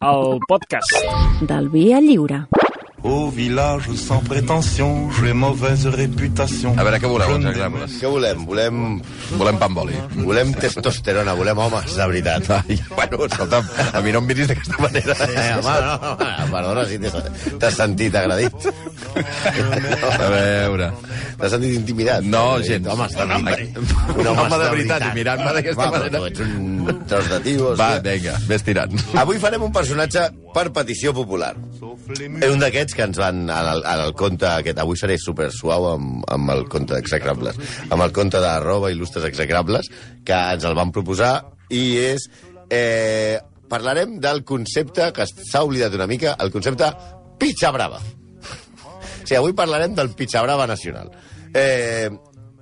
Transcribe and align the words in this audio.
el 0.00 0.40
podcast. 0.46 0.92
Del 1.40 1.68
Via 1.68 2.00
Lliure. 2.00 2.46
Au 3.02 3.30
village 3.30 3.92
sans 3.94 4.18
prétention, 4.20 5.08
j'ai 5.20 5.32
mauvaise 5.32 5.86
réputation. 5.86 6.74
A 6.76 6.82
veure, 6.82 6.98
què 6.98 7.06
voleu, 7.06 7.28
Je 7.28 7.38
ne 7.38 7.50
exagrables? 7.52 7.92
Què 8.00 8.08
volem? 8.10 8.40
Volem, 8.48 8.80
Volem 9.38 9.58
pa 9.60 9.66
amb 9.68 9.78
oli. 9.78 9.94
volem 10.24 10.50
testosterona, 10.54 11.34
volem 11.38 11.58
homes, 11.58 11.94
de 11.94 12.06
veritat. 12.08 12.50
Ai, 12.56 12.78
bueno, 12.96 13.26
escolta'm, 13.28 13.68
a 13.92 14.00
mi 14.02 14.10
no 14.12 14.18
em 14.18 14.26
miris 14.26 14.48
d'aquesta 14.50 14.80
manera. 14.82 15.14
Eh, 15.28 15.52
home, 15.60 15.76
no, 15.86 15.94
no, 16.02 16.48
perdona 16.50 16.86
si 16.88 16.98
t'has 17.60 17.74
sentit 17.78 18.14
agredit. 18.16 18.66
A 20.18 20.28
veure... 20.32 20.90
T'has 21.36 21.52
sentit 21.52 21.74
intimidat. 21.76 22.24
No, 22.24 22.56
gens. 22.64 22.86
Home, 22.88 23.06
està 23.06 23.26
Un 23.28 23.36
home- 23.36 23.68
Un 24.16 24.26
home 24.32 24.56
de 24.56 24.70
veritat, 24.72 25.02
i 25.04 25.14
mirant-me 25.18 25.52
d'aquesta 25.60 25.90
manera. 25.92 26.18
Tu 26.18 26.26
ets 26.32 26.40
un 26.48 27.02
tros 27.06 27.28
de 27.28 27.40
tio. 27.44 27.74
Va, 27.76 27.90
hòstia. 27.98 28.02
vinga, 28.16 28.38
vés 28.48 28.64
tirant. 28.66 28.96
Avui 29.20 29.38
farem 29.38 29.62
un 29.68 29.72
personatge 29.72 30.26
per 30.56 30.70
petició 30.72 31.12
popular. 31.14 31.52
És 32.16 32.52
un 32.52 32.60
d'aquests 32.62 32.94
que 32.96 33.04
ens 33.06 33.18
van 33.18 33.42
en 33.44 33.68
el, 33.72 33.82
en 33.82 34.02
el 34.04 34.14
conte 34.18 34.46
aquest. 34.48 34.78
Avui 34.82 34.98
seré 35.00 35.16
super 35.22 35.48
suau 35.54 35.88
amb, 35.94 36.22
amb 36.32 36.54
el 36.54 36.64
conte 36.72 36.94
d'execrables. 36.94 37.58
Amb 37.88 38.04
el 38.04 38.14
conte 38.16 38.40
d'arroba 38.42 38.92
il·lustres 38.94 39.26
execrables, 39.28 39.90
que 40.26 40.38
ens 40.54 40.66
el 40.68 40.78
van 40.78 40.94
proposar, 40.94 41.34
i 41.70 41.84
és... 42.12 42.30
Eh, 42.66 43.38
parlarem 43.70 44.16
del 44.22 44.44
concepte 44.46 45.08
que 45.14 45.26
s'ha 45.26 45.62
oblidat 45.66 45.94
una 45.98 46.06
mica, 46.06 46.36
el 46.42 46.52
concepte 46.54 46.86
pitxa 47.38 47.72
brava. 47.74 47.98
O 47.98 49.26
sigui, 49.26 49.38
avui 49.40 49.56
parlarem 49.58 49.94
del 49.96 50.12
pitxa 50.14 50.42
brava 50.46 50.68
nacional. 50.70 51.10
Eh, 51.54 52.10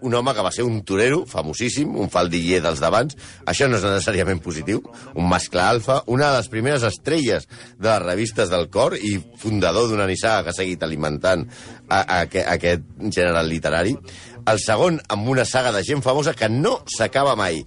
un 0.03 0.15
home 0.15 0.35
que 0.35 0.43
va 0.45 0.51
ser 0.53 0.65
un 0.67 0.83
torero 0.85 1.23
famosíssim, 1.27 1.95
un 1.97 2.11
faldiller 2.13 2.61
dels 2.65 2.81
d'abans. 2.83 3.17
Això 3.47 3.69
no 3.71 3.79
és 3.79 3.85
necessàriament 3.87 4.41
positiu. 4.45 4.83
Un 5.15 5.29
mascle 5.31 5.63
alfa, 5.63 6.03
una 6.13 6.31
de 6.31 6.39
les 6.43 6.49
primeres 6.53 6.83
estrelles 6.85 7.49
de 7.79 7.89
les 7.89 8.03
revistes 8.03 8.51
del 8.53 8.69
cor 8.69 8.97
i 8.99 9.17
fundador 9.41 9.89
d'una 9.89 10.07
nissaga 10.11 10.43
que 10.45 10.51
ha 10.53 10.59
seguit 10.61 10.83
alimentant 10.85 11.47
a, 11.89 12.01
a, 12.03 12.21
a 12.25 12.45
aquest 12.59 12.85
gènere 13.09 13.43
literari. 13.49 13.97
El 14.45 14.61
segon, 14.61 15.01
amb 15.09 15.29
una 15.33 15.47
saga 15.49 15.73
de 15.73 15.85
gent 15.87 16.03
famosa 16.05 16.35
que 16.37 16.51
no 16.53 16.83
s'acaba 16.97 17.33
mai. 17.37 17.63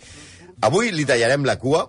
Avui 0.61 0.91
li 0.93 1.05
tallarem 1.09 1.45
la 1.45 1.57
cua, 1.57 1.87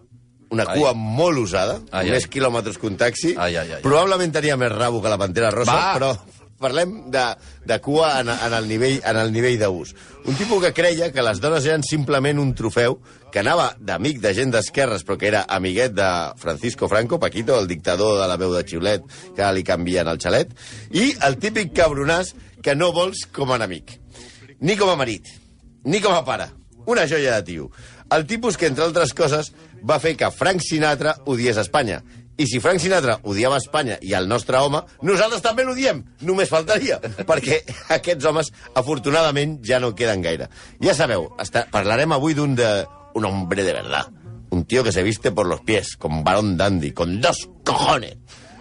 una 0.49 0.65
Ai. 0.65 0.79
cua 0.79 0.95
molt 0.97 1.37
usada, 1.43 1.75
Ai, 1.93 2.09
més 2.09 2.25
ai. 2.25 2.31
quilòmetres 2.33 2.79
que 2.81 2.87
un 2.89 2.97
taxi. 2.97 3.35
Ai, 3.37 3.55
ai, 3.61 3.73
ai. 3.77 3.83
Probablement 3.85 4.33
tenia 4.33 4.57
més 4.57 4.73
rabo 4.73 5.03
que 5.05 5.13
la 5.13 5.19
Pantera 5.21 5.51
Rosa, 5.53 5.75
Va! 5.77 5.95
però 5.99 6.15
parlem 6.61 7.11
de, 7.15 7.25
de 7.67 7.79
cua 7.85 8.19
en, 8.21 8.31
en 8.33 8.55
el 8.57 8.69
nivell, 8.69 8.99
en 9.07 9.19
el 9.21 9.33
nivell 9.33 9.59
d'ús. 9.61 9.95
Un 10.27 10.37
tipus 10.37 10.63
que 10.65 10.75
creia 10.77 11.11
que 11.15 11.25
les 11.25 11.41
dones 11.41 11.67
eren 11.67 11.85
simplement 11.87 12.41
un 12.43 12.53
trofeu, 12.59 12.99
que 13.33 13.43
anava 13.43 13.71
d'amic 13.79 14.21
de 14.25 14.33
gent 14.37 14.53
d'esquerres, 14.55 15.05
però 15.07 15.19
que 15.21 15.29
era 15.31 15.45
amiguet 15.49 15.95
de 15.97 16.09
Francisco 16.41 16.89
Franco, 16.89 17.21
Paquito, 17.21 17.59
el 17.61 17.69
dictador 17.71 18.21
de 18.21 18.29
la 18.29 18.39
veu 18.41 18.55
de 18.57 18.65
xiulet, 18.67 19.05
que 19.37 19.53
li 19.55 19.65
canvien 19.67 20.09
el 20.09 20.21
xalet, 20.21 20.55
i 20.91 21.13
el 21.27 21.39
típic 21.41 21.75
cabronàs 21.77 22.35
que 22.65 22.75
no 22.75 22.93
vols 22.93 23.27
com 23.33 23.53
a 23.53 23.61
enemic. 23.61 23.99
Ni 24.61 24.75
com 24.77 24.91
a 24.91 24.97
marit, 24.99 25.29
ni 25.85 26.03
com 26.03 26.17
a 26.17 26.25
pare. 26.27 26.51
Una 26.89 27.07
joia 27.07 27.37
de 27.37 27.45
tio. 27.45 27.71
El 28.11 28.25
tipus 28.27 28.57
que, 28.57 28.67
entre 28.71 28.87
altres 28.87 29.13
coses, 29.13 29.53
va 29.85 30.01
fer 30.01 30.15
que 30.17 30.31
Frank 30.33 30.65
Sinatra 30.65 31.19
odiés 31.29 31.61
Espanya. 31.61 32.01
I 32.39 32.47
si 32.47 32.61
Frank 32.63 32.79
Sinatra 32.79 33.17
odiava 33.27 33.59
Espanya 33.59 33.97
i 34.07 34.13
el 34.15 34.29
nostre 34.31 34.61
home, 34.63 34.85
nosaltres 35.03 35.43
també 35.43 35.65
l'odiem. 35.67 36.05
Només 36.23 36.51
faltaria, 36.53 37.01
perquè 37.27 37.65
aquests 37.99 38.29
homes, 38.31 38.53
afortunadament, 38.79 39.59
ja 39.67 39.81
no 39.83 39.95
queden 39.99 40.23
gaire. 40.23 40.47
Ja 40.83 40.95
sabeu, 40.95 41.33
està, 41.43 41.67
parlarem 41.73 42.15
avui 42.15 42.39
d'un 42.39 42.55
de... 42.59 42.71
un 43.19 43.25
hombre 43.25 43.65
de 43.65 43.73
verdad. 43.73 44.13
Un 44.51 44.65
tío 44.65 44.85
que 44.85 44.93
se 44.93 45.03
viste 45.03 45.33
por 45.33 45.47
los 45.47 45.61
pies, 45.63 45.97
con 45.97 46.23
varón 46.23 46.57
dandy, 46.57 46.93
con 46.93 47.21
dos 47.21 47.49
cojones. 47.65 48.17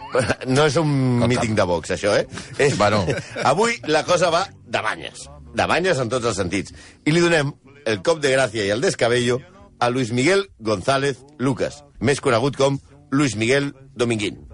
No 0.47 0.63
és 0.65 0.77
un 0.79 1.19
míting 1.27 1.53
de 1.53 1.65
box, 1.67 1.91
això, 1.93 2.15
eh? 2.15 2.25
És, 2.63 2.77
Bueno. 2.79 3.03
Avui 3.43 3.75
la 3.85 4.05
cosa 4.07 4.31
va 4.33 4.47
de 4.65 4.81
banyes. 4.81 5.27
De 5.53 5.65
banyes 5.67 5.99
en 5.99 6.09
tots 6.09 6.25
els 6.25 6.39
sentits. 6.39 6.73
I 7.05 7.13
li 7.13 7.21
donem 7.21 7.51
el 7.85 8.01
cop 8.01 8.21
de 8.23 8.31
gràcia 8.33 8.65
i 8.65 8.71
el 8.73 8.81
descabello 8.81 9.41
a 9.79 9.91
Luis 9.91 10.11
Miguel 10.15 10.47
González 10.59 11.19
Lucas, 11.37 11.83
més 11.99 12.23
conegut 12.23 12.57
com 12.57 12.79
Luis 13.09 13.35
Miguel 13.35 13.73
Dominguín. 13.95 14.47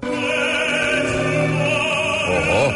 Oh, 2.46 2.72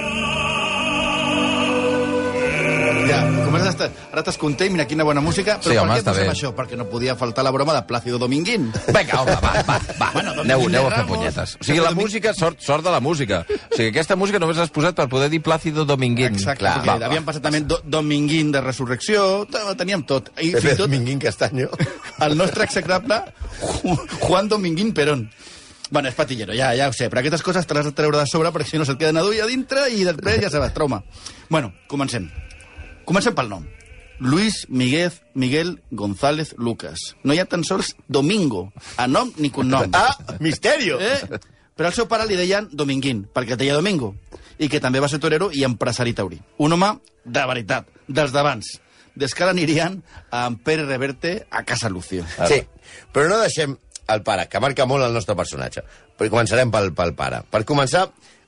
Ja, 3.08 3.22
comences 3.46 3.78
a. 3.80 3.86
Ara 4.12 4.20
estàs 4.20 4.36
content, 4.42 4.72
mira 4.74 4.84
quina 4.90 5.06
bona 5.08 5.22
música, 5.24 5.54
però 5.62 5.70
Sí, 5.70 5.76
per 5.78 5.80
home, 5.80 5.94
què 5.96 6.02
està 6.02 6.12
posem 6.12 6.26
bé. 6.28 6.32
això? 6.34 6.50
Perquè 6.58 6.76
no 6.76 6.88
podia 6.92 7.14
faltar 7.16 7.44
la 7.46 7.52
broma 7.56 7.74
de 7.74 7.84
Plácido 7.88 8.18
Dominguín. 8.20 8.66
Vinga, 8.88 9.22
home, 9.22 9.36
va, 9.42 9.54
va, 9.68 9.78
va. 10.00 10.10
Bueno, 10.18 10.34
doncs 10.34 10.44
aneu, 10.44 10.60
Dominguín 10.60 10.76
aneu 10.76 10.88
a 10.88 10.92
fer 10.98 11.06
punyetes. 11.08 11.54
O 11.62 11.64
sigui, 11.64 11.80
la 11.80 11.92
música, 11.96 12.34
sort, 12.34 12.60
sort 12.60 12.84
de 12.84 12.92
la 12.92 13.00
música. 13.00 13.46
O 13.48 13.76
sigui, 13.78 13.90
aquesta 13.94 14.18
música 14.20 14.42
només 14.44 14.58
l'has 14.60 14.74
posat 14.76 14.98
per 14.98 15.08
poder 15.08 15.30
dir 15.32 15.40
Plácido 15.46 15.86
Dominguín. 15.86 16.34
Exacte, 16.34 16.60
Clar, 16.66 16.74
perquè 16.82 16.90
va, 16.90 16.98
va. 17.00 17.06
havíem 17.12 17.24
passat 17.30 17.46
també 17.48 17.62
Do 17.62 17.80
Dominguín 17.86 18.52
de 18.52 18.60
Resurrecció, 18.66 19.46
teníem 19.78 20.04
tot. 20.04 20.34
I 20.42 20.52
fins 20.58 20.74
tot 20.76 20.88
Dominguín 20.90 21.20
Castaño. 21.24 21.70
el 22.28 22.36
nostre 22.38 22.66
execrable 22.66 23.22
Ju- 23.62 24.00
Juan 24.20 24.50
Dominguín 24.50 24.92
Perón. 24.92 25.30
Bueno, 25.90 26.10
és 26.10 26.16
patillero, 26.18 26.56
ja, 26.58 26.74
ja 26.76 26.90
ho 26.90 26.94
sé, 26.96 27.08
però 27.08 27.22
aquestes 27.22 27.44
coses 27.46 27.68
te 27.68 27.76
les 27.76 27.86
has 27.86 27.94
de 27.94 27.96
treure 27.96 28.20
de 28.20 28.28
sobre 28.28 28.52
perquè 28.52 28.74
si 28.74 28.82
no 28.82 28.86
se't 28.88 29.00
queden 29.00 29.20
a 29.20 29.24
dur 29.24 29.38
a 29.40 29.48
dintre 29.48 29.88
i 29.96 30.04
després 30.04 30.42
ja 30.44 30.52
sabes, 30.52 30.74
trauma. 30.76 31.02
Bueno, 31.50 31.72
comencem. 31.88 32.28
Comencem 33.08 33.36
pel 33.36 33.48
nom. 33.50 33.64
Luis 34.20 34.66
Miguel, 34.68 35.14
Miguel 35.34 35.82
González 35.92 36.56
Lucas. 36.58 37.16
No 37.24 37.34
hi 37.34 37.40
ha 37.40 37.46
tan 37.46 37.64
sols 37.64 37.94
Domingo, 38.08 38.72
a 38.98 39.08
nom 39.08 39.32
ni 39.38 39.52
cognom. 39.54 39.94
Ah, 39.94 40.18
misterio! 40.40 41.00
Eh? 41.00 41.40
Però 41.78 41.92
al 41.92 41.96
seu 41.96 42.08
pare 42.10 42.26
li 42.26 42.36
deien 42.36 42.68
Dominguín, 42.74 43.28
perquè 43.34 43.54
el 43.54 43.62
deia 43.62 43.78
Domingo, 43.78 44.16
i 44.58 44.68
que 44.68 44.82
també 44.82 45.00
va 45.00 45.10
ser 45.12 45.22
torero 45.22 45.52
i 45.54 45.64
empresari 45.68 46.16
taurí. 46.18 46.40
Un 46.58 46.74
home 46.74 46.96
de 47.24 47.46
veritat, 47.46 47.88
dels 48.08 48.34
d'abans. 48.34 48.74
Des 49.18 49.34
que 49.34 49.46
ara 49.46 49.54
anirien 49.54 50.00
amb 50.34 50.60
Pere 50.66 50.86
Reverte 50.86 51.46
a 51.50 51.64
Casa 51.66 51.90
Lucio. 51.90 52.26
Sí, 52.50 52.60
però 53.14 53.30
no 53.30 53.40
deixem 53.42 53.78
el 54.08 54.24
pare, 54.24 54.48
que 54.48 54.62
marca 54.64 54.88
molt 54.90 55.06
el 55.06 55.14
nostre 55.16 55.36
personatge. 55.36 55.84
Però 56.18 56.32
començarem 56.32 56.72
pel, 56.74 56.94
pel 56.96 57.14
pare. 57.18 57.42
Per 57.52 57.64
començar, 57.68 58.08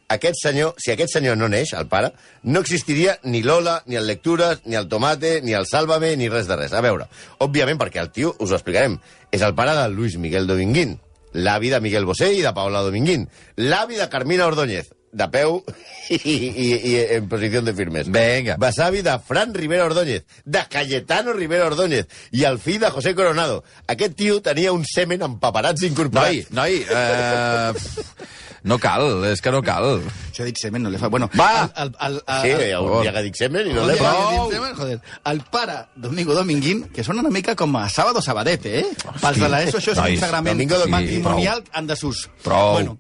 aquest 0.10 0.40
senyor, 0.42 0.74
si 0.82 0.92
aquest 0.94 1.14
senyor 1.14 1.38
no 1.38 1.50
neix, 1.52 1.76
el 1.78 1.88
pare, 1.88 2.12
no 2.44 2.64
existiria 2.66 3.18
ni 3.24 3.44
Lola, 3.46 3.80
ni 3.86 4.00
el 4.00 4.08
Lectures, 4.10 4.64
ni 4.66 4.80
el 4.80 4.88
Tomate, 4.90 5.40
ni 5.46 5.54
el 5.54 5.68
Sálvame, 5.70 6.16
ni 6.18 6.30
res 6.30 6.50
de 6.50 6.58
res. 6.58 6.74
A 6.74 6.82
veure, 6.82 7.06
òbviament, 7.46 7.78
perquè 7.82 8.02
el 8.02 8.10
tio, 8.16 8.34
us 8.40 8.52
ho 8.52 8.58
explicarem, 8.58 8.98
és 9.32 9.46
el 9.46 9.54
pare 9.56 9.76
de 9.78 9.86
Luis 9.94 10.18
Miguel 10.18 10.50
Dominguín, 10.50 10.98
l'avi 11.34 11.70
de 11.70 11.82
Miguel 11.84 12.10
Bosé 12.10 12.32
i 12.34 12.42
de 12.42 12.54
Paola 12.58 12.82
Dominguín, 12.82 13.28
l'avi 13.62 14.02
de 14.02 14.10
Carmina 14.10 14.48
Ordóñez, 14.50 14.90
de 15.12 15.28
peu 15.34 15.60
i, 16.10 16.20
i, 16.24 16.68
i 16.92 16.96
en 17.18 17.30
posició 17.32 17.62
de 17.66 17.74
firmes. 17.78 18.10
Vinga. 18.12 18.58
Besavi 18.62 19.02
de 19.06 19.18
Fran 19.26 19.54
Rivera 19.54 19.86
Ordóñez, 19.86 20.26
de 20.46 20.66
Cayetano 20.70 21.34
Rivera 21.34 21.68
Ordóñez 21.68 22.08
i 22.32 22.44
el 22.50 22.60
fill 22.60 22.80
de 22.80 22.92
José 22.92 23.16
Coronado. 23.16 23.64
Aquest 23.88 24.16
tio 24.20 24.42
tenia 24.46 24.74
un 24.76 24.86
semen 24.86 25.24
amb 25.26 25.40
paparazzi 25.42 25.88
incorporat. 25.90 26.34
Noi, 26.34 26.46
noi, 26.52 26.84
eh... 26.90 28.28
No 28.60 28.76
cal, 28.76 29.24
és 29.30 29.40
que 29.40 29.54
no 29.56 29.62
cal. 29.64 30.02
Ha 30.04 30.44
dit 30.44 30.58
semen, 30.60 30.84
no 30.84 30.90
li 30.92 31.00
fa... 31.00 31.08
Bueno, 31.08 31.30
Va! 31.40 31.70
El, 31.80 31.94
el, 31.96 32.18
el, 32.20 32.42
Sí, 32.44 32.50
el, 32.52 32.64
hi 32.68 32.72
ha 32.76 32.82
un 32.84 33.02
dia 33.06 33.14
que 33.16 33.22
dic 33.24 33.38
semen 33.40 33.70
i 33.72 33.76
no 33.76 33.86
que 33.88 33.96
fa. 34.02 34.12
semen, 34.52 34.74
joder. 34.76 34.98
El 35.32 35.40
pare, 35.52 35.78
Domingo 35.96 36.36
Dominguín, 36.36 36.84
que 36.92 37.04
sona 37.08 37.24
una 37.24 37.32
mica 37.32 37.56
com 37.56 37.76
a 37.80 37.86
Sábado 37.90 38.22
Sabadete, 38.22 38.80
eh? 38.82 38.86
Pels 39.22 39.40
de 39.40 39.48
l'ESO, 39.52 39.80
això 39.80 39.94
és 39.96 40.02
Nois, 40.02 40.18
un 40.20 40.24
sagrament 40.26 40.58
Domingo 40.60 40.80
Dominguín, 40.82 41.22
matrimonial 41.24 41.64
en 41.74 41.88
desús. 41.88 42.26
Prou. 42.44 42.74
Bueno, 42.74 42.98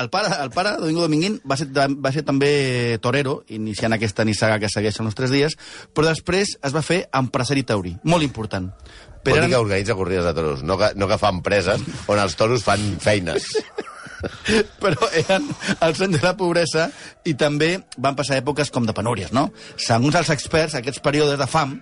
el 0.00 0.10
pare, 0.10 0.30
el 0.42 0.50
pare 0.54 0.76
Domingo 0.80 1.04
Dominguín 1.04 1.38
va 1.48 1.58
ser, 1.60 1.68
va 1.72 2.12
ser 2.14 2.24
també 2.26 2.98
torero, 3.04 3.40
iniciant 3.52 3.94
aquesta 3.96 4.24
nissaga 4.24 4.58
que 4.62 4.70
segueix 4.72 5.00
en 5.00 5.10
els 5.10 5.18
tres 5.18 5.32
dies, 5.34 5.56
però 5.94 6.08
després 6.10 6.56
es 6.56 6.74
va 6.74 6.82
fer 6.86 7.04
empresari 7.20 7.64
taurí, 7.68 7.96
molt 8.04 8.26
important. 8.26 8.70
Vol 9.20 9.36
dir 9.42 9.50
que 9.52 9.60
organitza 9.60 9.96
corrides 9.98 10.24
de 10.24 10.34
toros, 10.36 10.64
no 10.64 10.78
que, 10.80 10.94
no 10.96 11.08
que 11.08 11.20
fa 11.20 11.32
empreses 11.34 11.84
on 12.08 12.20
els 12.22 12.36
toros 12.40 12.64
fan 12.64 12.96
feines. 13.02 13.52
però 14.82 15.08
eren 15.16 15.46
els 15.80 16.00
anys 16.04 16.18
de 16.18 16.24
la 16.24 16.34
pobresa 16.36 16.88
i 17.28 17.34
també 17.40 17.74
van 17.96 18.16
passar 18.16 18.40
èpoques 18.40 18.72
com 18.72 18.88
de 18.88 18.96
penúries, 18.96 19.32
no? 19.36 19.48
Segons 19.80 20.16
els 20.20 20.32
experts, 20.32 20.76
aquests 20.78 21.04
períodes 21.04 21.40
de 21.40 21.48
fam 21.50 21.78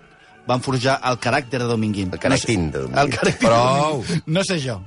van 0.48 0.62
forjar 0.64 0.98
el 1.10 1.18
caràcter 1.20 1.60
de 1.60 1.68
Dominguín. 1.68 2.12
El 2.14 2.22
caràctin 2.22 2.70
de 2.72 2.86
Dominguín. 2.86 3.02
El 3.02 3.12
caràcter 3.14 3.48
Prou. 3.48 4.00
de 4.00 4.06
Dominguín. 4.06 4.22
No 4.38 4.44
sé 4.48 4.58
jo. 4.62 4.80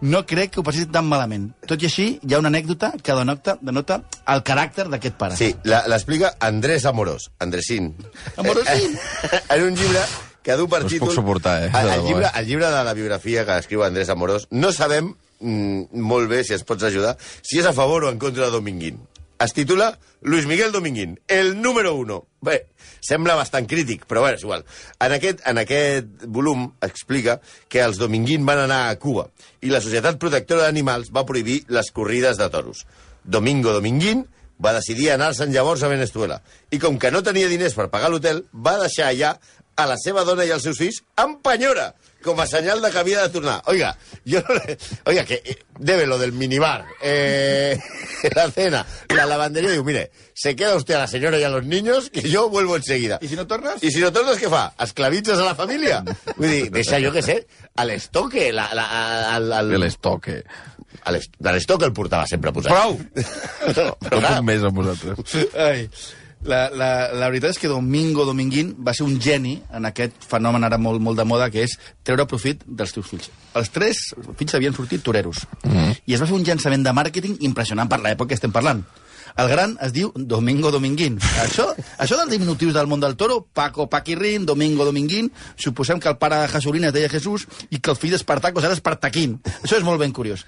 No 0.00 0.24
crec 0.26 0.50
que 0.54 0.60
ho 0.60 0.64
passi 0.64 0.86
tan 0.88 1.04
malament. 1.08 1.50
Tot 1.68 1.82
i 1.82 1.88
així, 1.90 2.06
hi 2.24 2.34
ha 2.34 2.38
una 2.40 2.48
anècdota 2.48 2.92
que 3.02 3.12
denota, 3.18 3.58
denota 3.60 4.00
el 4.32 4.42
caràcter 4.46 4.86
d'aquest 4.88 5.16
pare. 5.20 5.36
Sí, 5.36 5.50
la- 5.64 5.82
l'explica 5.92 6.34
Andrés 6.40 6.86
Amorós, 6.88 7.30
Andresín. 7.38 7.94
Amorosín. 8.36 8.96
en 9.56 9.62
un 9.66 9.76
llibre 9.76 10.00
que 10.42 10.56
du 10.56 10.66
per 10.72 10.80
No 10.80 10.86
us 10.86 10.92
títol... 10.94 11.08
puc 11.08 11.14
suportar, 11.18 11.56
eh, 11.66 11.70
El, 11.82 11.88
el, 11.98 12.04
llibre, 12.06 12.26
eh. 12.26 12.30
el 12.40 12.46
llibre 12.46 12.70
de 12.72 12.84
la 12.84 12.94
biografia 12.94 13.44
que 13.44 13.58
escriu 13.60 13.84
Andrés 13.84 14.08
Amorós, 14.08 14.46
no 14.50 14.72
sabem 14.72 15.12
mm, 15.40 15.82
molt 16.00 16.30
bé, 16.32 16.42
si 16.48 16.54
ens 16.56 16.64
pots 16.64 16.82
ajudar, 16.88 17.16
si 17.42 17.60
és 17.60 17.66
a 17.68 17.74
favor 17.76 18.04
o 18.08 18.10
en 18.10 18.18
contra 18.18 18.46
de 18.48 18.50
Dominguín. 18.56 19.02
Es 19.40 19.54
titula 19.54 19.98
Luis 20.20 20.44
Miguel 20.44 20.70
Dominguín, 20.70 21.18
el 21.26 21.62
número 21.62 21.94
uno. 21.94 22.26
Bé, 22.44 22.66
sembla 23.00 23.38
bastant 23.38 23.64
crític, 23.64 24.02
però 24.04 24.20
bé, 24.26 24.34
és 24.36 24.42
igual. 24.44 24.66
En 25.00 25.14
aquest, 25.16 25.40
en 25.48 25.56
aquest 25.62 26.26
volum 26.28 26.66
explica 26.84 27.38
que 27.72 27.80
els 27.80 27.96
Dominguín 27.96 28.44
van 28.44 28.60
anar 28.66 28.82
a 28.90 28.98
Cuba 29.00 29.30
i 29.64 29.72
la 29.72 29.80
Societat 29.80 30.20
Protectora 30.20 30.66
d'Animals 30.66 31.08
va 31.16 31.24
prohibir 31.24 31.62
les 31.72 31.88
corrides 31.88 32.36
de 32.36 32.50
toros. 32.52 32.84
Domingo 33.24 33.72
Dominguín 33.72 34.26
va 34.60 34.74
decidir 34.76 35.08
anar-se'n 35.14 35.56
llavors 35.56 35.82
a 35.82 35.88
Venezuela. 35.88 36.42
I 36.68 36.76
com 36.78 37.00
que 37.00 37.08
no 37.10 37.24
tenia 37.24 37.48
diners 37.48 37.78
per 37.78 37.88
pagar 37.88 38.12
l'hotel, 38.12 38.44
va 38.52 38.76
deixar 38.82 39.08
allà 39.08 39.38
a 39.82 39.88
la 39.94 39.96
seva 40.00 40.24
dona 40.28 40.44
i 40.46 40.52
als 40.54 40.62
seus 40.68 40.78
fills 40.78 41.02
en 41.20 41.38
penyora, 41.44 41.90
com 42.24 42.38
a 42.40 42.44
senyal 42.46 42.82
de 42.84 42.90
que 42.92 42.98
havia 43.00 43.22
de 43.22 43.30
tornar. 43.32 43.62
Oiga, 43.72 43.94
yo 44.24 44.42
no 44.46 44.54
le... 44.54 44.76
Oiga, 45.08 45.24
que 45.24 45.40
eh, 45.44 45.58
debe 45.78 46.06
lo 46.06 46.18
del 46.18 46.32
minibar, 46.32 46.84
eh, 47.02 47.78
la 48.36 48.50
cena, 48.50 48.86
la 49.08 49.24
lavandería. 49.26 49.70
Digo, 49.70 49.84
mire, 49.84 50.10
se 50.34 50.54
queda 50.54 50.76
usted 50.76 50.94
a 50.94 51.00
la 51.00 51.06
señora 51.06 51.38
y 51.38 51.44
a 51.44 51.48
los 51.48 51.64
niños, 51.64 52.10
que 52.10 52.22
yo 52.28 52.48
vuelvo 52.50 52.76
enseguida. 52.76 53.18
I 53.22 53.28
si 53.28 53.36
no 53.36 53.46
tornes? 53.46 53.82
I 53.82 53.90
si 53.90 54.00
no 54.00 54.12
tornes, 54.12 54.36
què 54.40 54.50
fa? 54.52 54.66
Esclavitzes 54.78 55.38
a 55.38 55.48
la 55.48 55.54
família? 55.56 56.02
Vull 56.36 56.48
dir, 56.50 56.62
deixa, 56.74 57.00
jo 57.00 57.12
què 57.14 57.24
sé, 57.24 57.38
a 57.76 57.88
l'estoque, 57.88 58.50
la, 58.52 58.68
la, 58.76 58.86
al, 59.34 59.52
al, 59.52 59.72
Que 59.72 59.80
l'estoque. 59.80 60.42
de 61.40 61.52
l'estoque 61.54 61.88
el 61.88 61.94
portava 61.96 62.26
sempre 62.28 62.52
posat. 62.52 62.72
Prou! 62.72 62.98
No, 63.70 63.84
No 63.84 63.96
però 64.02 64.18
clar, 64.20 64.36
puc 64.40 64.46
més 64.48 64.64
amb 64.66 64.76
vosaltres. 64.76 65.36
Ai. 65.56 65.86
La, 66.48 66.70
la, 66.72 66.88
la 67.12 67.28
veritat 67.28 67.52
és 67.52 67.58
que 67.60 67.68
Domingo 67.68 68.24
Dominguín 68.24 68.72
va 68.80 68.94
ser 68.96 69.04
un 69.04 69.18
geni 69.20 69.58
en 69.76 69.84
aquest 69.88 70.24
fenomen 70.24 70.64
ara 70.64 70.78
molt, 70.80 71.02
molt 71.04 71.20
de 71.20 71.26
moda, 71.28 71.50
que 71.52 71.66
és 71.66 71.76
treure 72.06 72.24
profit 72.30 72.62
dels 72.64 72.94
teus 72.96 73.10
fills. 73.10 73.28
Els 73.60 73.68
tres 73.74 74.00
fills 74.38 74.56
havien 74.56 74.76
sortit 74.76 75.04
toreros. 75.04 75.44
Mm. 75.66 75.98
I 76.08 76.16
es 76.16 76.22
va 76.22 76.30
fer 76.30 76.38
un 76.38 76.46
llançament 76.46 76.86
de 76.86 76.96
màrqueting 76.96 77.36
impressionant 77.44 77.90
per 77.92 78.00
l'època 78.00 78.32
que 78.32 78.40
estem 78.40 78.54
parlant. 78.56 78.80
El 79.40 79.48
gran 79.48 79.76
es 79.80 79.94
diu 79.96 80.10
Domingo 80.14 80.70
Dominguín. 80.74 81.16
Això, 81.40 81.70
això 81.96 82.18
dels 82.18 82.32
diminutius 82.34 82.74
del 82.76 82.90
món 82.90 83.00
del 83.00 83.16
toro, 83.16 83.40
Paco 83.56 83.86
Paquirrin, 83.88 84.44
Domingo 84.44 84.84
Dominguín, 84.84 85.30
suposem 85.56 86.00
que 86.00 86.10
el 86.12 86.18
pare 86.20 86.42
de 86.42 86.48
Jasolina 86.52 86.90
es 86.90 86.96
deia 86.96 87.08
Jesús 87.08 87.46
i 87.70 87.80
que 87.80 87.94
el 87.94 87.96
fill 87.96 88.12
d'Espartacos 88.12 88.66
era 88.68 88.76
Espartaquín. 88.76 89.38
Això 89.62 89.78
és 89.78 89.86
molt 89.86 90.02
ben 90.02 90.12
curiós. 90.12 90.44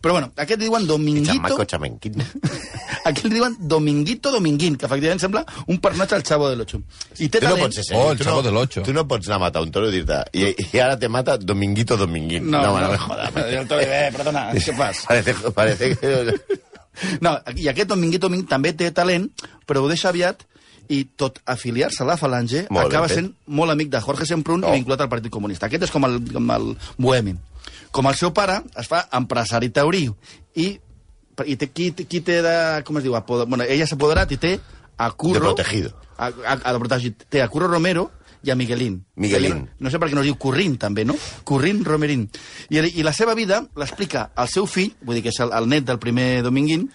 Però 0.00 0.12
bueno, 0.12 0.28
aquest 0.36 0.60
diuen 0.60 0.84
Dominguito... 0.86 1.64
Chamenquín. 1.66 2.20
Aquí 3.08 3.24
li 3.26 3.38
diuen 3.38 3.56
Dominguito 3.58 4.30
Dominguín, 4.30 4.76
que 4.76 4.86
efectivament 4.86 5.22
sembla 5.22 5.44
un 5.66 5.80
personatge 5.80 6.18
al 6.18 6.22
Chavo 6.22 6.50
del 6.50 6.60
Ocho. 6.60 6.82
I 7.18 7.30
té 7.30 7.40
Tu 7.40 7.46
no 7.46 7.54
talent... 7.56 7.64
pots 7.64 7.80
ser 7.88 7.96
Oh, 7.96 8.10
el 8.12 8.18
tu 8.20 8.26
Chavo 8.28 8.42
no, 8.42 8.46
del 8.46 8.60
Ocho. 8.60 8.82
Tu 8.86 8.92
no 8.94 9.06
pots 9.08 9.30
anar 9.30 9.40
a 9.40 9.44
matar 9.46 9.64
un 9.64 9.72
toro 9.72 9.88
i 9.88 9.96
dir-te... 9.96 10.20
I, 10.36 10.52
I 10.74 10.82
ara 10.84 10.98
te 11.00 11.08
mata 11.08 11.38
Dominguito 11.38 11.96
Dominguín. 11.96 12.50
No, 12.50 12.60
no, 12.60 12.74
me 12.74 12.84
no, 12.84 12.92
me 12.92 12.98
jodas. 12.98 13.32
jo 13.32 13.62
el 13.62 13.68
toro 13.72 13.88
bé, 13.88 14.02
perdona, 14.12 14.44
què 14.52 14.76
fas? 14.76 15.04
Parece, 15.08 15.34
parece 15.56 15.96
que... 15.96 16.12
No, 16.12 16.65
i 17.62 17.68
aquest 17.68 17.88
Dominguito 17.90 18.26
Dominguín 18.28 18.48
també 18.50 18.72
té 18.76 18.90
talent, 18.94 19.28
però 19.66 19.82
ho 19.84 19.90
deixa 19.90 20.10
aviat 20.12 20.46
i 20.88 21.02
tot 21.18 21.40
afiliar-se 21.50 22.04
a 22.04 22.06
la 22.06 22.16
falange 22.16 22.66
Molt 22.70 22.86
acaba 22.86 23.08
sent 23.10 23.32
molt 23.46 23.72
amic 23.74 23.90
de 23.90 24.00
Jorge 24.00 24.26
Semprún 24.28 24.62
Oh. 24.64 24.70
i 24.70 24.78
vinculat 24.78 25.02
al 25.02 25.10
Partit 25.10 25.32
Comunista. 25.32 25.66
Aquest 25.66 25.88
és 25.88 25.90
com 25.90 26.04
el, 26.06 26.20
com 26.32 26.50
el 26.54 26.68
bohemi. 26.98 27.34
Com 27.90 28.06
el 28.06 28.14
seu 28.14 28.32
pare, 28.36 28.60
es 28.78 28.86
fa 28.90 29.06
empresari 29.18 29.70
taurí 29.74 30.04
i, 30.54 30.68
i 31.44 31.56
té, 31.56 31.70
qui, 31.72 31.90
qui 31.92 32.20
té 32.20 32.40
de... 32.44 32.56
Com 32.86 33.00
es 33.00 33.06
diu? 33.06 33.16
Apoder, 33.18 33.48
bueno, 33.50 33.66
ella 33.66 33.86
s'ha 33.88 33.98
apoderat 33.98 34.32
i 34.32 34.38
té 34.38 34.58
a 34.96 35.10
Curro... 35.10 35.40
De 35.40 35.46
protegido. 35.48 35.92
A, 36.16 36.30
a, 36.30 36.54
a 36.62 36.72
de 36.72 36.78
protegit. 36.78 37.26
Té 37.28 37.42
a 37.42 37.48
Curro 37.52 37.68
Romero 37.68 38.10
i 38.46 38.50
a 38.50 38.54
Miguelín. 38.54 39.04
Miguelín. 39.16 39.64
No, 39.66 39.86
no 39.86 39.90
sé 39.90 39.98
per 39.98 40.08
què 40.08 40.14
no 40.14 40.22
es 40.22 40.28
diu 40.28 40.38
Currín, 40.38 40.76
també, 40.78 41.04
no? 41.04 41.16
Currín 41.44 41.82
Romerín. 41.84 42.28
I, 42.70 42.78
I 42.78 43.02
la 43.02 43.12
seva 43.16 43.34
vida 43.34 43.64
l'explica 43.74 44.30
el 44.38 44.50
seu 44.52 44.68
fill, 44.70 44.92
vull 45.02 45.18
dir 45.18 45.24
que 45.26 45.34
és 45.34 45.40
el, 45.42 45.50
el 45.56 45.66
net 45.68 45.88
del 45.88 45.98
primer 46.02 46.44
Dominguín, 46.46 46.86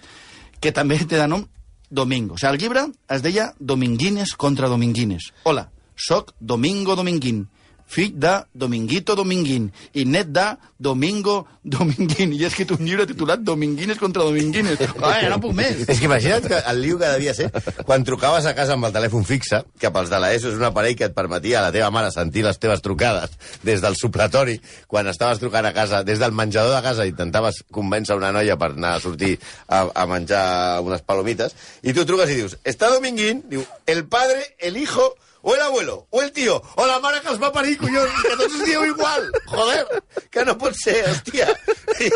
que 0.62 0.72
també 0.72 0.96
té 1.04 1.20
de 1.20 1.28
nom 1.28 1.44
Domingo. 1.92 2.38
O 2.38 2.40
sigui, 2.40 2.54
el 2.54 2.62
llibre 2.62 2.86
es 3.12 3.22
deia 3.24 3.50
Dominguines 3.60 4.32
contra 4.40 4.70
Dominguines. 4.72 5.28
Hola, 5.44 5.68
soc 5.94 6.32
Domingo 6.40 6.96
Dominguín, 6.96 7.44
fill 7.92 8.14
de 8.16 8.32
Dominguito 8.56 9.16
Dominguín 9.18 9.68
i 9.92 10.06
net 10.08 10.30
de 10.32 10.46
Domingo 10.82 11.46
Dominguín. 11.62 12.32
I 12.34 12.42
he 12.42 12.48
escrit 12.48 12.72
un 12.74 12.82
llibre 12.82 13.06
titulat 13.06 13.42
Dominguines 13.44 14.00
contra 14.00 14.24
Dominguines. 14.26 14.80
Ai, 15.04 15.28
no 15.30 15.38
puc 15.42 15.54
més. 15.56 15.84
És 15.86 16.00
que 16.00 16.08
imagina't 16.08 16.48
que 16.48 16.58
el 16.72 16.80
liu 16.82 16.98
que 16.98 17.10
devia 17.12 17.34
ser 17.36 17.50
quan 17.86 18.06
trucaves 18.06 18.48
a 18.48 18.54
casa 18.58 18.74
amb 18.74 18.88
el 18.88 18.94
telèfon 18.94 19.26
fixe, 19.28 19.62
que 19.78 19.92
pels 19.94 20.10
de 20.10 20.20
l'ESO 20.22 20.50
és 20.50 20.58
un 20.58 20.66
aparell 20.68 20.96
que 20.98 21.06
et 21.10 21.16
permetia 21.16 21.60
a 21.60 21.66
la 21.68 21.74
teva 21.74 21.90
mare 21.94 22.10
sentir 22.14 22.46
les 22.46 22.58
teves 22.62 22.82
trucades 22.82 23.36
des 23.62 23.84
del 23.84 23.98
supletori, 24.00 24.58
quan 24.90 25.10
estaves 25.12 25.42
trucant 25.42 25.68
a 25.68 25.74
casa, 25.76 26.02
des 26.06 26.22
del 26.22 26.32
menjador 26.34 26.74
de 26.74 26.82
casa, 26.84 27.06
intentaves 27.06 27.62
convèncer 27.70 28.16
una 28.18 28.32
noia 28.34 28.56
per 28.58 28.72
anar 28.72 28.96
a 28.96 29.02
sortir 29.04 29.36
a, 29.68 29.84
a 29.86 30.06
menjar 30.10 30.80
unes 30.82 31.04
palomites, 31.06 31.54
i 31.82 31.94
tu 31.94 32.06
truques 32.08 32.32
i 32.32 32.40
dius, 32.40 32.56
està 32.64 32.90
Dominguín, 32.92 33.44
diu, 33.50 33.62
el 33.86 34.06
padre, 34.10 34.42
el 34.58 34.76
hijo, 34.80 35.12
o 35.42 35.54
el 35.54 35.60
abuelo, 35.60 36.06
o 36.10 36.22
el 36.22 36.32
tio, 36.32 36.62
o 36.76 36.86
la 36.86 36.98
mare 37.00 37.20
que 37.20 37.30
els 37.32 37.40
va 37.42 37.52
parir, 37.52 37.76
collons, 37.78 38.18
que 38.22 38.36
tots 38.38 38.54
us 38.54 38.64
dieu 38.66 38.84
igual. 38.86 39.28
Joder, 39.50 40.02
que 40.30 40.44
no 40.46 40.56
pot 40.58 40.76
ser, 40.78 41.02
hòstia. 41.10 41.48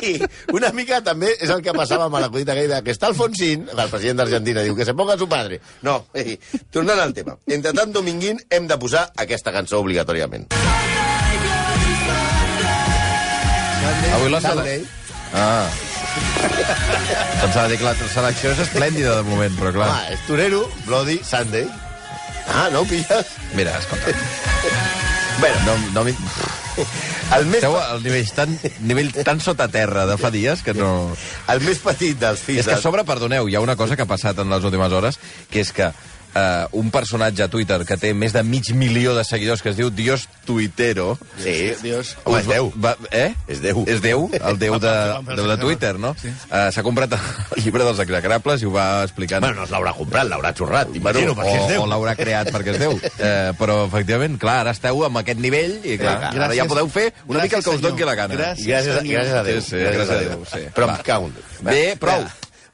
I 0.06 0.16
una 0.54 0.70
mica 0.74 1.02
també 1.04 1.32
és 1.34 1.50
el 1.50 1.62
que 1.62 1.74
passava 1.76 2.06
amb 2.06 2.18
l'acudit 2.22 2.50
aquell 2.54 2.70
de 2.70 2.82
que 2.86 2.94
està 2.94 3.10
Alfonsín, 3.10 3.66
el 3.72 3.90
president 3.90 4.22
d'Argentina, 4.22 4.62
diu 4.66 4.76
que 4.78 4.86
se 4.86 4.94
ponga 4.94 5.18
su 5.18 5.28
padre. 5.28 5.60
No, 5.86 5.98
ei, 6.14 6.38
tornant 6.70 7.02
al 7.02 7.14
tema. 7.16 7.36
Entre 7.46 7.74
tant, 7.74 7.92
Dominguín, 7.92 8.40
hem 8.50 8.70
de 8.70 8.78
posar 8.78 9.08
aquesta 9.16 9.54
cançó 9.54 9.82
obligatòriament. 9.82 10.46
Avui 14.16 14.30
la 14.30 14.40
sala... 14.40 14.62
Sunday. 14.62 14.86
Ah. 15.34 15.68
Pensava 17.42 17.66
dir 17.68 17.76
que 17.80 17.84
la 17.84 17.94
selecció 18.14 18.54
és 18.54 18.62
esplèndida 18.64 19.18
de 19.18 19.26
moment, 19.26 19.58
però 19.58 19.74
clar... 19.74 19.90
Ah, 19.90 20.14
és 20.14 20.22
Torero, 20.28 20.62
Bloody, 20.86 21.18
Sunday. 21.26 21.66
Ah, 22.54 22.68
no 22.72 22.80
ho 22.80 22.86
pilles? 22.86 23.34
Mira, 23.54 23.78
escolta, 23.78 24.10
Bueno, 25.40 25.56
no, 25.66 25.92
no 25.92 26.04
mi... 26.04 26.12
el 27.36 27.46
més, 27.48 27.60
Esteu 27.60 27.76
al 27.76 28.02
nivell 28.04 28.28
tan, 28.32 28.54
nivell 28.88 29.10
tan 29.24 29.40
sota 29.44 29.66
terra 29.72 30.06
de 30.08 30.16
fa 30.20 30.30
dies 30.32 30.62
que 30.64 30.72
no... 30.76 31.10
el 31.52 31.60
més 31.64 31.80
petit 31.84 32.16
dels 32.20 32.40
fills... 32.40 32.62
És 32.64 32.70
que 32.70 32.78
a 32.78 32.80
sobre, 32.80 33.04
perdoneu, 33.08 33.48
hi 33.48 33.56
ha 33.56 33.64
una 33.64 33.76
cosa 33.76 33.96
que 33.96 34.06
ha 34.06 34.08
passat 34.08 34.40
en 34.40 34.52
les 34.52 34.64
últimes 34.64 34.92
hores, 34.96 35.20
que 35.52 35.60
és 35.64 35.72
que 35.76 35.90
eh, 36.36 36.66
un 36.76 36.90
personatge 36.92 37.42
a 37.46 37.48
Twitter 37.48 37.80
que 37.88 37.96
té 38.00 38.12
més 38.14 38.34
de 38.36 38.42
mig 38.46 38.68
milió 38.76 39.14
de 39.16 39.24
seguidors, 39.24 39.62
que 39.64 39.72
es 39.72 39.78
diu 39.78 39.90
Dios 39.90 40.26
Tuitero... 40.46 41.16
Sí, 41.42 41.72
Dios. 41.82 42.14
Home, 42.24 42.40
és 42.42 42.46
Déu. 42.50 42.70
Va, 42.82 42.94
eh? 43.10 43.32
És 43.48 43.62
Déu. 43.64 43.82
És 43.88 44.02
Déu, 44.04 44.28
el 44.36 44.58
Déu 44.60 44.78
de, 44.82 44.94
de, 45.32 45.46
de 45.52 45.56
Twitter, 45.62 45.94
no? 45.98 46.14
Sí. 46.20 46.30
Uh, 46.50 46.68
S'ha 46.74 46.84
comprat 46.86 47.16
el 47.16 47.62
llibre 47.64 47.86
dels 47.86 48.00
execrables 48.04 48.62
i 48.62 48.68
ho 48.68 48.74
va 48.74 48.86
explicant. 49.06 49.44
Bueno, 49.44 49.62
no 49.64 49.68
s'haurà 49.70 49.94
comprat, 49.96 50.28
l'haurà 50.30 50.52
Bueno, 50.56 50.94
imagino, 50.94 51.32
o, 51.32 51.36
perquè 51.38 51.56
és 51.56 51.68
Déu. 51.72 51.82
o 51.82 51.90
l'haurà 51.90 52.14
creat 52.18 52.50
perquè 52.54 52.74
és 52.74 52.80
Déu. 52.82 52.96
Eh, 53.16 53.52
però, 53.58 53.82
efectivament, 53.86 54.38
clar, 54.40 54.60
ara 54.64 54.74
esteu 54.76 55.04
amb 55.06 55.20
aquest 55.22 55.40
nivell 55.42 55.78
i 55.84 55.96
clar, 56.00 56.16
Gràcies. 56.26 56.42
ara 56.46 56.56
ja 56.58 56.66
podeu 56.68 56.88
fer 56.92 57.06
una 57.26 57.42
mica 57.44 57.58
el 57.60 57.64
que 57.64 57.76
us 57.76 57.80
doni 57.84 58.06
la 58.08 58.14
gana. 58.18 58.34
Gràcies. 58.34 58.66
Gràcies, 58.66 59.00
gràcies 59.06 59.36
a 59.40 59.44
Déu. 59.46 59.60
Sí, 59.60 59.70
sí, 59.70 59.84
gràcies 59.84 60.10
a 60.10 60.18
Déu, 60.24 60.44
sí. 60.52 60.64
Però 60.76 60.90
Va. 60.90 60.96
em 60.98 61.06
count. 61.06 61.40
Bé, 61.66 61.84
prou. 62.00 62.24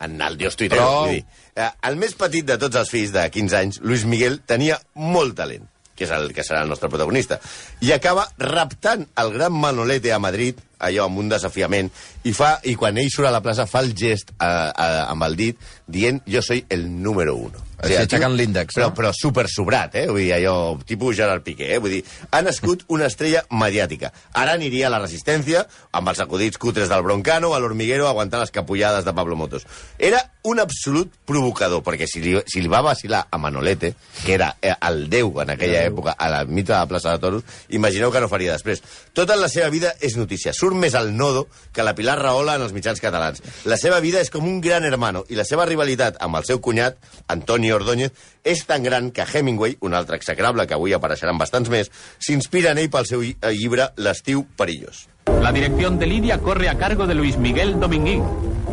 En 0.03 0.21
el 0.21 0.39
Dios. 0.39 0.57
Prou. 0.57 1.05
Vull 1.07 1.19
dir, 1.19 1.25
eh, 1.55 1.71
el 1.89 1.99
més 2.01 2.17
petit 2.19 2.47
de 2.47 2.59
tots 2.59 2.81
els 2.81 2.91
fills 2.91 3.13
de 3.15 3.29
15 3.31 3.59
anys, 3.59 3.81
Luis 3.87 4.05
Miguel, 4.05 4.41
tenia 4.47 4.81
molt 4.95 5.39
talent 5.39 5.69
que 5.93 6.07
és 6.07 6.13
el 6.17 6.33
que 6.35 6.43
serà 6.43 6.63
el 6.65 6.71
nostre 6.73 6.89
protagonista. 6.91 7.37
I 7.85 7.93
acaba 7.95 8.25
raptant 8.41 9.05
el 9.23 9.33
gran 9.35 9.53
Manolete 9.53 10.11
a 10.13 10.19
Madrid, 10.19 10.59
allò 10.83 11.09
amb 11.09 11.23
un 11.23 11.33
desafiament, 11.33 11.91
i, 12.25 12.35
fa, 12.37 12.57
i 12.69 12.77
quan 12.79 12.99
ell 13.01 13.11
surt 13.13 13.31
a 13.31 13.35
la 13.35 13.43
plaça 13.45 13.67
fa 13.71 13.83
el 13.85 13.95
gest 13.99 14.35
a, 14.39 14.71
a, 14.71 14.89
amb 15.11 15.29
el 15.29 15.39
dit 15.39 15.69
dient 15.93 16.23
jo 16.29 16.43
soy 16.43 16.65
el 16.73 16.89
número 17.03 17.37
uno. 17.37 17.69
Així, 17.83 17.97
el 17.97 18.05
aixecant 18.05 18.37
l'índex, 18.39 18.77
Però, 18.77 18.93
no? 18.93 18.95
però 18.95 19.11
super 19.17 19.49
sobrat, 19.51 19.97
eh? 19.99 20.05
Vull 20.07 20.23
dir, 20.23 20.37
allò, 20.37 20.77
tipus 20.87 21.17
Gerard 21.19 21.43
Piqué, 21.43 21.73
eh? 21.75 21.81
Vull 21.83 21.97
dir, 21.97 22.03
ha 22.31 22.39
nascut 22.47 22.85
una 22.95 23.09
estrella 23.11 23.43
mediàtica. 23.51 24.13
Ara 24.39 24.55
aniria 24.55 24.87
a 24.87 24.93
la 24.95 25.01
Resistència, 25.03 25.65
amb 25.91 26.13
els 26.13 26.23
acudits 26.23 26.61
cutres 26.63 26.93
del 26.93 27.03
Broncano, 27.03 27.51
a 27.57 27.59
l'Hormiguero, 27.59 28.07
aguantant 28.07 28.45
les 28.45 28.55
capullades 28.55 29.03
de 29.05 29.15
Pablo 29.17 29.35
Motos. 29.41 29.67
Era 29.99 30.23
un 30.47 30.63
absolut 30.63 31.11
provocador, 31.27 31.83
perquè 31.83 32.07
si 32.07 32.23
li, 32.23 32.37
si 32.47 32.63
li 32.63 32.71
va 32.71 32.85
vacilar 32.87 33.25
a 33.31 33.43
Manolete, 33.43 33.97
que 34.23 34.37
era 34.39 34.53
eh, 34.63 34.77
el 34.79 35.09
déu 35.11 35.35
en 35.43 35.51
aquella 35.57 35.83
època, 35.83 36.15
a 36.15 36.31
la 36.31 36.45
mitja 36.47 36.77
de 36.77 36.79
la 36.85 36.91
plaça 36.91 37.17
de 37.17 37.23
Toros, 37.23 37.59
imagineu 37.75 38.15
que 38.15 38.23
no 38.23 38.31
faria 38.31 38.55
després. 38.55 38.83
Tota 39.13 39.35
la 39.35 39.51
seva 39.51 39.73
vida 39.75 39.97
és 39.99 40.15
notícia. 40.19 40.55
Surt 40.55 40.72
més 40.81 40.95
al 40.95 41.13
nodo 41.17 41.47
que 41.73 41.85
la 41.85 41.95
Pilar 41.95 42.19
Rahola 42.21 42.57
en 42.57 42.67
els 42.67 42.73
mitjans 42.73 43.01
catalans. 43.01 43.43
La 43.65 43.79
seva 43.81 44.01
vida 44.01 44.21
és 44.21 44.31
com 44.31 44.47
un 44.49 44.61
gran 44.61 44.85
hermano, 44.85 45.25
i 45.29 45.39
la 45.39 45.47
seva 45.49 45.67
rivalitat 45.69 46.21
amb 46.21 46.41
el 46.41 46.49
seu 46.49 46.61
cunyat, 46.61 46.99
Antonio 47.29 47.77
Ordóñez, 47.77 48.13
és 48.45 48.65
tan 48.67 48.83
gran 48.83 49.11
que 49.13 49.27
Hemingway, 49.27 49.79
un 49.81 49.95
altre 49.95 50.17
execrable 50.17 50.67
que 50.67 50.79
avui 50.79 50.95
apareixeran 50.95 51.39
bastants 51.39 51.71
més, 51.71 51.93
s'inspira 52.19 52.73
en 52.73 52.83
ell 52.83 52.91
pel 52.91 53.09
seu 53.09 53.23
eh, 53.23 53.35
llibre 53.53 53.93
L'estiu 53.97 54.47
perillós. 54.57 55.07
La 55.43 55.53
dirección 55.53 55.99
de 55.99 56.07
Lidia 56.07 56.39
corre 56.39 56.69
a 56.69 56.79
cargo 56.79 57.07
de 57.07 57.15
Luis 57.15 57.39
Miguel 57.39 57.79
Dominguín. 57.79 58.25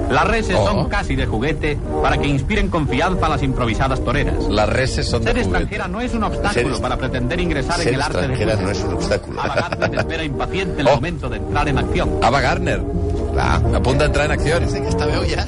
Las 0.09 0.27
reses 0.27 0.55
Oh. 0.59 0.65
son 0.65 0.89
casi 0.89 1.15
de 1.15 1.25
juguete 1.25 1.77
para 2.01 2.17
que 2.17 2.27
inspiren 2.27 2.69
confianza 2.69 3.27
a 3.27 3.29
las 3.29 3.43
improvisadas 3.43 4.03
toreras. 4.03 4.47
Les 4.49 4.67
reses 4.69 5.05
de 5.05 5.11
Ser 5.11 5.19
juguete. 5.19 5.39
extranjera 5.41 5.87
no 5.87 6.01
es 6.01 6.13
un 6.13 6.23
obstáculo 6.23 6.73
Ser- 6.73 6.81
para 6.81 6.97
pretender 6.97 7.39
ingresar 7.39 7.77
Ser 7.77 7.89
en 7.89 7.93
el 7.95 8.01
arte 8.01 8.17
de 8.17 8.25
extranjera 8.25 8.51
jugar. 8.53 8.65
no 8.65 8.71
és 8.71 8.83
un 8.83 8.93
obstacle. 8.93 9.33
Ava 9.39 9.55
Gardner 9.55 9.99
espera 9.99 10.23
impaciente 10.23 10.81
el 10.81 10.87
Oh. 10.91 10.95
momento 10.95 11.29
de 11.29 11.37
entrar 11.37 11.67
en 11.67 11.77
acción. 11.77 12.09
Ava 12.23 12.41
Gardner. 12.41 12.81
Clar. 13.29 13.75
A 13.75 13.79
punt 13.83 14.00
d'entrar 14.01 14.25
en 14.25 14.31
acció. 14.33 14.57
Sí, 14.69 14.79
aquesta 14.81 15.05
veu 15.09 15.24
ja... 15.29 15.43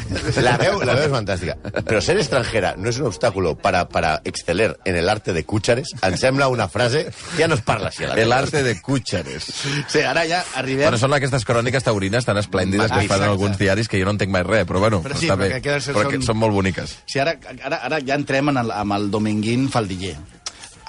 La 0.46 0.54
veu, 0.60 0.78
la 0.86 0.94
veu 0.98 1.08
és 1.08 1.12
fantàstica. 1.12 1.56
Però 1.88 2.02
ser 2.04 2.16
extranjera 2.22 2.74
no 2.78 2.90
és 2.92 3.00
un 3.02 3.08
obstáculo 3.10 3.56
para, 3.58 3.84
para 3.90 4.14
exceler 4.24 4.76
en 4.86 4.96
el 5.00 5.10
arte 5.10 5.34
de 5.34 5.44
cúchares. 5.50 5.92
Em 6.06 6.16
sembla 6.22 6.48
una 6.54 6.68
frase 6.70 7.08
que 7.36 7.42
ja 7.42 7.48
no 7.50 7.58
es 7.58 7.64
parla 7.66 7.90
així. 7.90 8.06
El 8.06 8.32
arte 8.36 8.62
de 8.64 8.76
cúchares. 8.82 9.50
Sí, 9.90 10.02
ara 10.06 10.24
ja 10.30 10.44
arribem... 10.62 10.86
Bueno, 10.88 11.02
són 11.02 11.18
aquestes 11.18 11.46
cròniques 11.48 11.84
taurines 11.88 12.26
tan 12.28 12.38
esplèndides 12.42 12.92
que 12.92 13.04
es 13.04 13.10
fan 13.10 13.24
en 13.24 13.28
Exacte. 13.28 13.32
alguns 13.34 13.58
diaris 13.60 13.90
que 13.92 14.00
jo 14.02 14.08
no 14.10 14.16
entenc 14.16 14.32
mai 14.34 14.46
res, 14.48 14.68
però 14.70 14.80
bueno, 14.84 15.02
Però 15.06 15.18
sí, 15.18 15.28
està 15.28 15.38
però 15.40 15.48
bé. 15.50 15.62
que 15.62 15.78
Però 15.92 16.08
que 16.10 16.20
són- 16.22 16.28
són 16.32 16.38
molt 16.42 16.54
boniques. 16.54 16.98
Sí, 17.10 17.20
ara, 17.20 17.36
ara, 17.64 17.82
ara 17.90 18.00
ja 18.06 18.16
entrem 18.16 18.50
en 18.54 18.62
el, 18.62 18.72
amb 18.72 18.94
el 19.00 19.10
Dominguín 19.12 19.68
Faldiller, 19.74 20.16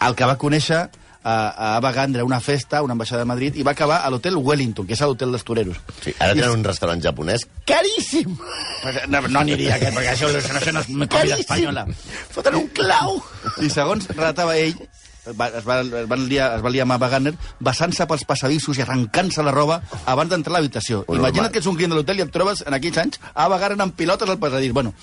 el 0.06 0.14
que 0.18 0.28
va 0.28 0.36
conèixer 0.38 0.84
a, 1.22 1.34
a 1.50 1.76
Ava 1.76 1.92
Gandra 1.92 2.24
una 2.24 2.40
festa, 2.40 2.82
una 2.82 2.96
ambaixada 2.96 3.22
de 3.22 3.30
Madrid, 3.30 3.56
i 3.56 3.66
va 3.66 3.72
acabar 3.76 4.00
a 4.02 4.10
l'hotel 4.10 4.36
Wellington, 4.36 4.86
que 4.86 4.96
és 4.96 5.02
l'hotel 5.02 5.32
dels 5.34 5.44
toreros. 5.46 5.78
Sí, 6.02 6.14
ara 6.18 6.34
tenen 6.34 6.58
un 6.58 6.64
restaurant 6.66 7.02
japonès 7.02 7.46
caríssim. 7.66 8.34
No, 9.08 9.20
no 9.28 9.40
aniria, 9.40 9.76
aquest, 9.76 9.94
perquè 9.96 10.16
això, 10.16 10.32
això, 10.32 10.58
això 10.58 10.74
no 10.74 10.82
és 10.82 11.12
comida 11.12 11.38
espanyola. 11.38 11.86
Foten 12.34 12.58
un 12.58 12.68
clau. 12.74 13.20
I 13.62 13.70
segons 13.72 14.08
relatava 14.12 14.56
ell, 14.58 14.74
va, 15.38 15.48
es, 15.48 15.64
va, 15.64 15.80
es, 15.80 15.90
va 16.10 16.18
liar, 16.18 16.48
es 16.58 16.64
va 16.64 16.70
liar 16.74 16.86
amb 16.86 16.96
Ava 16.96 17.08
Gardner 17.12 17.34
basant-se 17.62 18.06
pels 18.10 18.24
passadissos 18.28 18.78
i 18.78 18.84
arrencant-se 18.84 19.44
la 19.46 19.54
roba 19.54 19.80
abans 20.10 20.32
d'entrar 20.32 20.56
a 20.56 20.58
l'habitació. 20.58 21.04
Un 21.06 21.20
Imagina't 21.20 21.46
normal. 21.46 21.52
que 21.54 21.62
ets 21.62 21.70
un 21.70 21.78
client 21.78 21.94
de 21.94 22.00
l'hotel 22.00 22.22
i 22.22 22.26
et 22.26 22.32
trobes 22.34 22.64
en 22.66 22.74
aquells 22.78 22.98
anys 23.04 23.20
Ava 23.34 23.60
Gardner 23.62 23.86
amb 23.86 23.94
pilotes 23.98 24.28
al 24.28 24.40
passadís. 24.42 24.74
Bueno, 24.74 24.94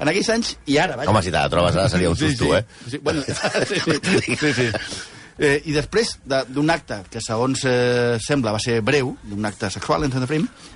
en 0.00 0.12
aquells 0.12 0.30
anys 0.32 0.54
i 0.66 0.78
ara, 0.80 0.96
vaja. 0.96 1.12
Home, 1.12 1.22
si 1.24 1.34
te 1.34 1.36
la 1.36 1.50
trobes 1.52 1.76
ara 1.76 1.90
seria 1.92 2.10
un 2.10 2.16
susto, 2.16 2.48
sí, 2.48 2.56
eh? 2.56 2.64
Sí, 2.90 2.98
bueno, 3.04 3.22
sí, 3.68 3.80
sí, 4.24 4.36
sí, 4.36 4.52
sí. 4.52 4.70
Eh, 5.38 5.62
I 5.68 5.72
després 5.72 6.14
de- 6.24 6.44
d'un 6.48 6.70
acte 6.70 7.02
que, 7.10 7.20
segons 7.20 7.60
eh, 7.68 8.16
sembla, 8.24 8.52
va 8.52 8.58
ser 8.62 8.80
breu, 8.80 9.16
d'un 9.22 9.44
acte 9.44 9.68
sexual 9.70 10.04
en 10.04 10.12
Santa 10.12 10.26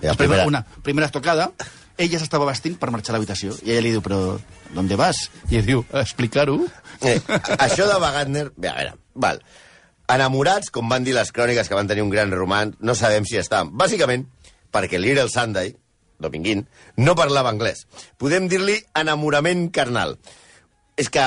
Ja, 0.03 0.11
després 0.11 0.17
primera- 0.29 0.47
una 0.47 0.65
primera 0.83 1.07
estocada, 1.07 1.51
ella 1.97 2.19
s'estava 2.19 2.45
vestint 2.47 2.79
per 2.79 2.91
marxar 2.91 3.15
a 3.15 3.19
l'habitació. 3.19 3.55
I 3.65 3.71
ella 3.73 3.81
li 3.81 3.91
diu, 3.91 4.03
però, 4.03 4.39
¿dónde 4.75 4.97
vas? 4.97 5.31
I 5.51 5.57
ell 5.57 5.67
diu, 5.67 5.85
a 5.93 6.01
explicar-ho. 6.01 6.59
Eh, 7.01 7.21
això 7.59 7.87
de 7.89 7.99
Wagner... 8.01 8.51
Bé, 8.57 8.69
a 8.69 8.75
veure, 8.77 8.95
val. 9.15 9.43
Enamorats, 10.11 10.71
com 10.71 10.89
van 10.89 11.05
dir 11.05 11.15
les 11.15 11.31
cròniques 11.33 11.69
que 11.69 11.75
van 11.75 11.87
tenir 11.87 12.03
un 12.03 12.11
gran 12.11 12.31
romans, 12.33 12.77
no 12.81 12.95
sabem 12.95 13.25
si 13.25 13.37
estaven. 13.39 13.71
Bàsicament, 13.79 14.27
perquè 14.73 14.99
Little 14.99 15.29
Sunday, 15.31 15.75
Dominguín, 16.21 16.67
no 16.97 17.15
parlava 17.17 17.49
anglès. 17.49 17.87
Podem 18.19 18.49
dir-li 18.49 18.75
enamorament 18.95 19.71
carnal. 19.73 20.19
És 21.01 21.09
que 21.09 21.23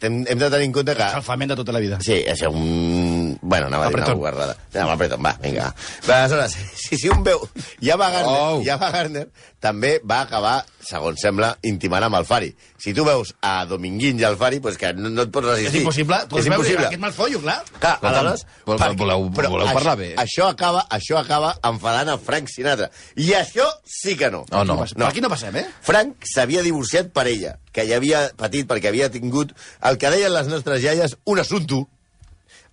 hem, 0.00 0.24
hem 0.28 0.38
de 0.40 0.50
tenir 0.50 0.68
en 0.70 0.74
compte 0.76 0.96
que... 0.98 1.08
Salfament 1.18 1.52
de 1.52 1.58
tota 1.60 1.74
la 1.76 1.82
vida. 1.84 2.00
Sí, 2.04 2.18
és 2.26 2.42
un... 2.48 3.03
Bueno, 3.46 3.66
anava 3.66 3.84
a 3.84 3.88
dir 3.88 3.94
una 3.96 4.02
Apretón. 4.04 4.18
guarrada. 4.22 4.56
Anava 4.72 4.92
apretón, 4.94 5.20
va, 5.24 5.34
vinga. 5.42 5.74
Va, 6.08 6.22
aleshores, 6.24 6.54
si, 6.80 6.96
si 6.96 7.08
un 7.12 7.22
veu... 7.22 7.42
Ja 7.84 7.96
va 8.00 8.08
Garner, 8.08 8.38
Oh. 8.40 8.62
ja 8.64 8.78
va 8.80 8.88
Garner, 8.90 9.26
també 9.60 9.98
va 10.04 10.22
acabar, 10.24 10.64
segons 10.80 11.20
sembla, 11.20 11.50
intimant 11.68 12.06
amb 12.06 12.16
el 12.16 12.24
Fari. 12.24 12.48
Si 12.80 12.94
tu 12.96 13.04
veus 13.04 13.34
a 13.44 13.66
Dominguín 13.68 14.18
i 14.20 14.24
al 14.24 14.38
Fari, 14.40 14.60
pues 14.64 14.78
que 14.80 14.94
no, 14.96 15.10
no 15.12 15.26
et 15.26 15.30
pots 15.32 15.46
resistir. 15.50 15.82
És 15.82 15.84
impossible. 15.84 16.18
Tu 16.28 16.38
és 16.40 16.48
impossible. 16.48 16.86
aquest 16.88 17.02
me'l 17.04 17.12
follo, 17.16 17.40
clar. 17.44 17.58
Clar, 17.78 17.94
aleshores... 18.00 18.46
perquè- 18.64 18.96
voleu- 19.04 19.28
però 19.36 19.50
voleu 19.52 19.66
això- 19.68 19.76
parlar 19.78 19.96
bé? 20.00 20.10
Això 20.24 20.48
acaba, 20.48 20.86
això 20.88 21.20
acaba 21.20 21.54
enfadant 21.68 22.14
a 22.14 22.18
Frank 22.18 22.48
Sinatra. 22.48 22.90
I 23.16 23.30
això 23.42 23.68
sí 23.84 24.16
que 24.16 24.30
no. 24.32 24.44
Oh, 24.52 24.64
no. 24.64 24.80
Per 24.84 25.06
aquí 25.10 25.20
no 25.24 25.28
passem, 25.32 25.56
eh? 25.60 25.66
Frank 25.84 26.24
s'havia 26.32 26.62
divorciat 26.64 27.12
per 27.12 27.26
ella, 27.28 27.58
que 27.72 27.84
ja 27.88 28.00
havia 28.00 28.30
patit 28.40 28.64
perquè 28.68 28.88
havia 28.92 29.10
tingut 29.12 29.52
el 29.84 29.98
que 30.00 30.10
deien 30.16 30.32
les 30.32 30.48
nostres 30.48 30.80
iaies 30.84 31.16
un 31.24 31.40
assumpto 31.44 31.84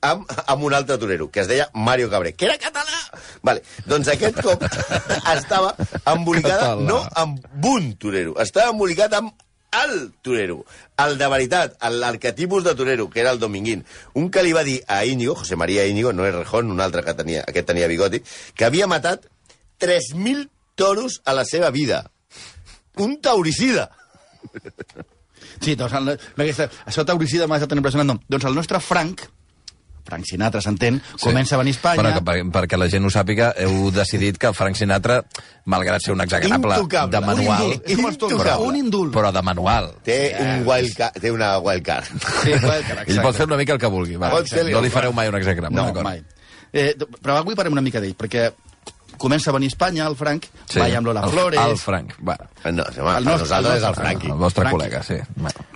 amb, 0.01 0.25
amb 0.47 0.63
un 0.63 0.73
altre 0.73 0.97
torero, 0.97 1.29
que 1.31 1.41
es 1.43 1.47
deia 1.47 1.69
Mario 1.73 2.09
Cabré, 2.09 2.33
que 2.33 2.45
era 2.49 2.57
català! 2.61 2.99
Vale, 3.45 3.63
doncs 3.85 4.09
aquest 4.13 4.41
cop 4.41 4.65
estava 5.35 5.75
embolicada 6.05 6.73
Català. 6.73 6.87
no 6.89 6.99
amb 7.15 7.65
un 7.69 7.93
torero, 8.01 8.35
estava 8.41 8.73
embolicat 8.73 9.13
amb 9.17 9.33
el 9.71 10.11
torero, 10.21 10.65
el 10.99 11.17
de 11.17 11.27
veritat, 11.31 11.77
l'arquetipus 11.87 12.65
de 12.65 12.75
torero, 12.75 13.09
que 13.09 13.21
era 13.21 13.31
el 13.31 13.39
Dominguín. 13.39 13.85
Un 14.19 14.27
que 14.29 14.43
li 14.43 14.51
va 14.51 14.65
dir 14.67 14.81
a 14.87 15.05
Íñigo, 15.05 15.35
José 15.35 15.55
María 15.55 15.85
Íñigo, 15.87 16.11
no 16.11 16.25
és 16.27 16.35
Rejón, 16.35 16.73
un 16.73 16.81
altre 16.83 17.05
que 17.05 17.13
tenia, 17.15 17.45
aquest 17.47 17.69
tenia 17.71 17.87
bigoti, 17.87 18.19
que 18.53 18.67
havia 18.67 18.89
matat 18.91 19.29
3.000 19.79 20.49
toros 20.75 21.21
a 21.23 21.33
la 21.33 21.45
seva 21.45 21.71
vida. 21.71 22.03
Un 22.99 23.21
tauricida. 23.21 23.91
Sí, 25.61 25.77
doncs 25.79 25.93
el, 25.95 26.17
aquesta, 26.17 26.67
això 26.89 27.05
tauricida 27.07 27.47
m'ha 27.47 27.61
estat 27.61 27.77
impressionant. 27.77 28.19
Doncs 28.27 28.49
el 28.49 28.57
nostre 28.57 28.81
Frank, 28.83 29.23
Frank 30.05 30.25
Sinatra, 30.25 30.61
s'entén, 30.61 30.99
sí. 31.01 31.19
comença 31.23 31.55
a 31.55 31.59
venir 31.61 31.73
a 31.73 31.77
Espanya... 31.77 32.01
Bueno, 32.01 32.15
que, 32.17 32.23
per, 32.25 32.35
perquè 32.55 32.79
la 32.79 32.87
gent 32.91 33.05
ho 33.05 33.11
sàpiga, 33.13 33.51
heu 33.61 33.91
decidit 33.95 34.37
que 34.41 34.51
Frank 34.57 34.75
Sinatra, 34.79 35.21
malgrat 35.65 36.01
ser 36.03 36.13
un 36.15 36.21
Intocable, 36.21 37.11
de 37.11 37.17
un 37.21 37.25
manual, 37.25 37.63
indult. 37.71 37.89
Els 37.89 38.17
toros, 38.17 38.33
Intocable. 38.39 38.67
un 38.67 38.75
indult. 38.75 39.13
però 39.13 39.31
de 39.31 39.41
manual, 39.41 39.91
Té, 40.03 40.19
un 40.39 40.67
wild 40.67 40.95
ca- 40.97 41.11
té 41.11 41.31
una 41.31 41.53
wildcard. 41.59 42.05
Sí, 42.43 42.51
clar, 42.59 42.81
que 43.05 43.11
ell 43.13 43.21
pot 43.21 43.35
fer 43.35 43.45
una 43.47 43.57
mica 43.57 43.73
el 43.73 43.79
que 43.79 43.87
vulgui. 43.87 44.15
Va. 44.17 44.31
No 44.71 44.81
li 44.81 44.89
fareu 44.89 45.13
mai 45.13 45.29
un 45.29 45.35
execrable. 45.39 45.75
No, 45.75 46.03
mai. 46.03 46.21
Eh, 46.71 46.95
però 47.21 47.37
avui 47.41 47.55
parlem 47.55 47.73
una 47.75 47.83
mica 47.83 47.99
d'ell, 47.99 48.15
perquè 48.15 48.49
comença 49.21 49.51
a 49.51 49.53
venir 49.55 49.69
a 49.69 49.73
Espanya, 49.75 50.07
el 50.09 50.15
Frank, 50.19 50.47
sí. 50.65 50.79
va 50.81 50.87
amb 50.97 51.07
Lola 51.11 51.21
el, 51.27 51.31
Flores... 51.35 51.61
El 51.61 51.77
Frank, 51.77 52.15
bueno, 52.19 52.49
No, 52.61 52.83
home, 52.83 53.17
El 53.17 53.25
nostre- 53.25 53.41
nosaltres 53.41 53.77
és 53.79 53.83
el 53.83 53.89
el 53.89 53.95
Franqui. 53.95 54.27
el 54.29 54.37
vostre 54.37 54.61
Frank. 54.65 54.75
col·lega, 54.75 54.99
sí. 55.01 55.15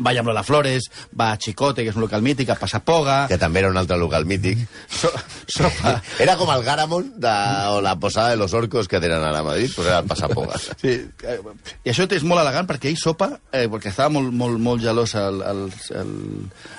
Va 0.05 0.11
amb 0.19 0.27
Lola 0.29 0.43
Flores, 0.45 0.85
va 1.19 1.31
a 1.33 1.37
Chicote, 1.41 1.81
que 1.83 1.89
és 1.89 1.95
un 1.97 2.03
local 2.05 2.21
mític, 2.21 2.51
a 2.53 2.55
Passapoga... 2.61 3.15
Que 3.27 3.39
també 3.41 3.63
era 3.63 3.71
un 3.71 3.77
altre 3.81 3.97
local 3.97 4.25
mític. 4.29 4.61
So, 4.89 5.09
sopa... 5.49 5.95
Era 6.25 6.35
com 6.37 6.49
el 6.53 6.61
Garamond 6.63 7.15
de, 7.21 7.33
o 7.73 7.81
la 7.81 7.95
posada 7.99 8.29
de 8.29 8.37
los 8.37 8.53
orcos 8.53 8.87
que 8.87 8.99
tenen 9.01 9.23
ara 9.23 9.39
a 9.39 9.43
Madrid, 9.43 9.71
pues 9.75 9.87
era 9.87 9.99
el 9.99 10.05
Passapogas. 10.05 10.69
Sí, 10.85 10.93
eh, 11.23 11.39
I 11.85 11.89
això 11.89 12.05
és 12.13 12.23
molt 12.27 12.41
elegant 12.43 12.67
perquè 12.69 12.91
ell 12.91 12.97
sopa, 13.01 13.31
eh, 13.51 13.65
perquè 13.71 13.89
estava 13.89 14.11
molt, 14.13 14.29
molt, 14.33 14.59
molt 14.61 14.83
gelós 14.83 15.15
el, 15.17 15.41
el, 15.41 15.63
el, 15.97 16.11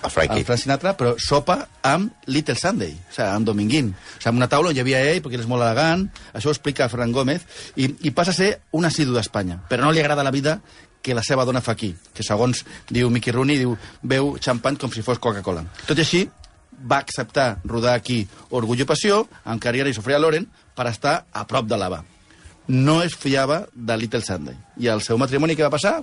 El 0.07 0.11
Frankie. 0.15 0.39
el 0.41 0.47
Frank 0.47 0.63
Sinatra, 0.63 0.95
però 0.97 1.17
sopa 1.19 1.59
amb 1.83 2.13
Little 2.31 2.55
Sunday, 2.55 2.95
o 2.95 3.13
sigui, 3.15 3.27
amb 3.29 3.47
Dominguín. 3.51 3.91
O 3.91 4.21
sigui, 4.21 4.31
amb 4.31 4.39
una 4.43 4.49
taula 4.53 4.71
on 4.71 4.79
hi 4.79 4.85
havia 4.85 5.03
ell, 5.11 5.21
perquè 5.25 5.39
ell 5.41 5.45
és 5.45 5.51
molt 5.51 5.67
elegant, 5.67 6.07
això 6.33 6.55
explica 6.57 6.89
Fran 6.93 7.13
Gómez, 7.15 7.47
i, 7.77 7.91
i 8.09 8.13
passa 8.17 8.35
a 8.35 8.39
ser 8.41 8.51
un 8.77 8.89
assidu 8.89 9.15
d'Espanya. 9.17 9.61
Però 9.71 9.85
no 9.85 9.93
li 9.95 10.03
agrada 10.03 10.27
la 10.27 10.35
vida 10.35 10.59
que 11.07 11.15
la 11.15 11.23
seva 11.23 11.45
dona 11.47 11.63
fa 11.63 11.77
aquí, 11.77 11.93
que 12.17 12.25
segons 12.27 12.65
diu 12.91 13.13
Mickey 13.15 13.31
Rooney, 13.35 13.61
diu, 13.63 13.77
veu 14.03 14.35
xampany 14.43 14.81
com 14.81 14.91
si 14.91 15.05
fos 15.07 15.23
Coca-Cola. 15.23 15.63
Tot 15.87 16.01
i 16.01 16.03
així, 16.03 16.25
va 16.77 16.99
acceptar 16.99 17.61
rodar 17.65 17.95
aquí 17.95 18.25
Orgullo 18.51 18.83
i 18.85 18.89
Passió, 18.89 19.23
amb 19.45 19.63
Carriera 19.63 19.93
i 19.93 19.95
Sofia 19.95 20.19
Loren, 20.19 20.49
per 20.77 20.89
estar 20.91 21.21
a 21.33 21.47
prop 21.49 21.69
de 21.71 21.79
l'Ava. 21.79 22.03
No 22.69 22.99
es 23.05 23.15
fiava 23.15 23.63
de 23.73 23.97
Little 23.97 24.25
Sunday. 24.27 24.59
I 24.83 24.91
el 24.93 25.05
seu 25.07 25.19
matrimoni 25.19 25.55
que 25.57 25.65
va 25.65 25.73
passar, 25.73 26.01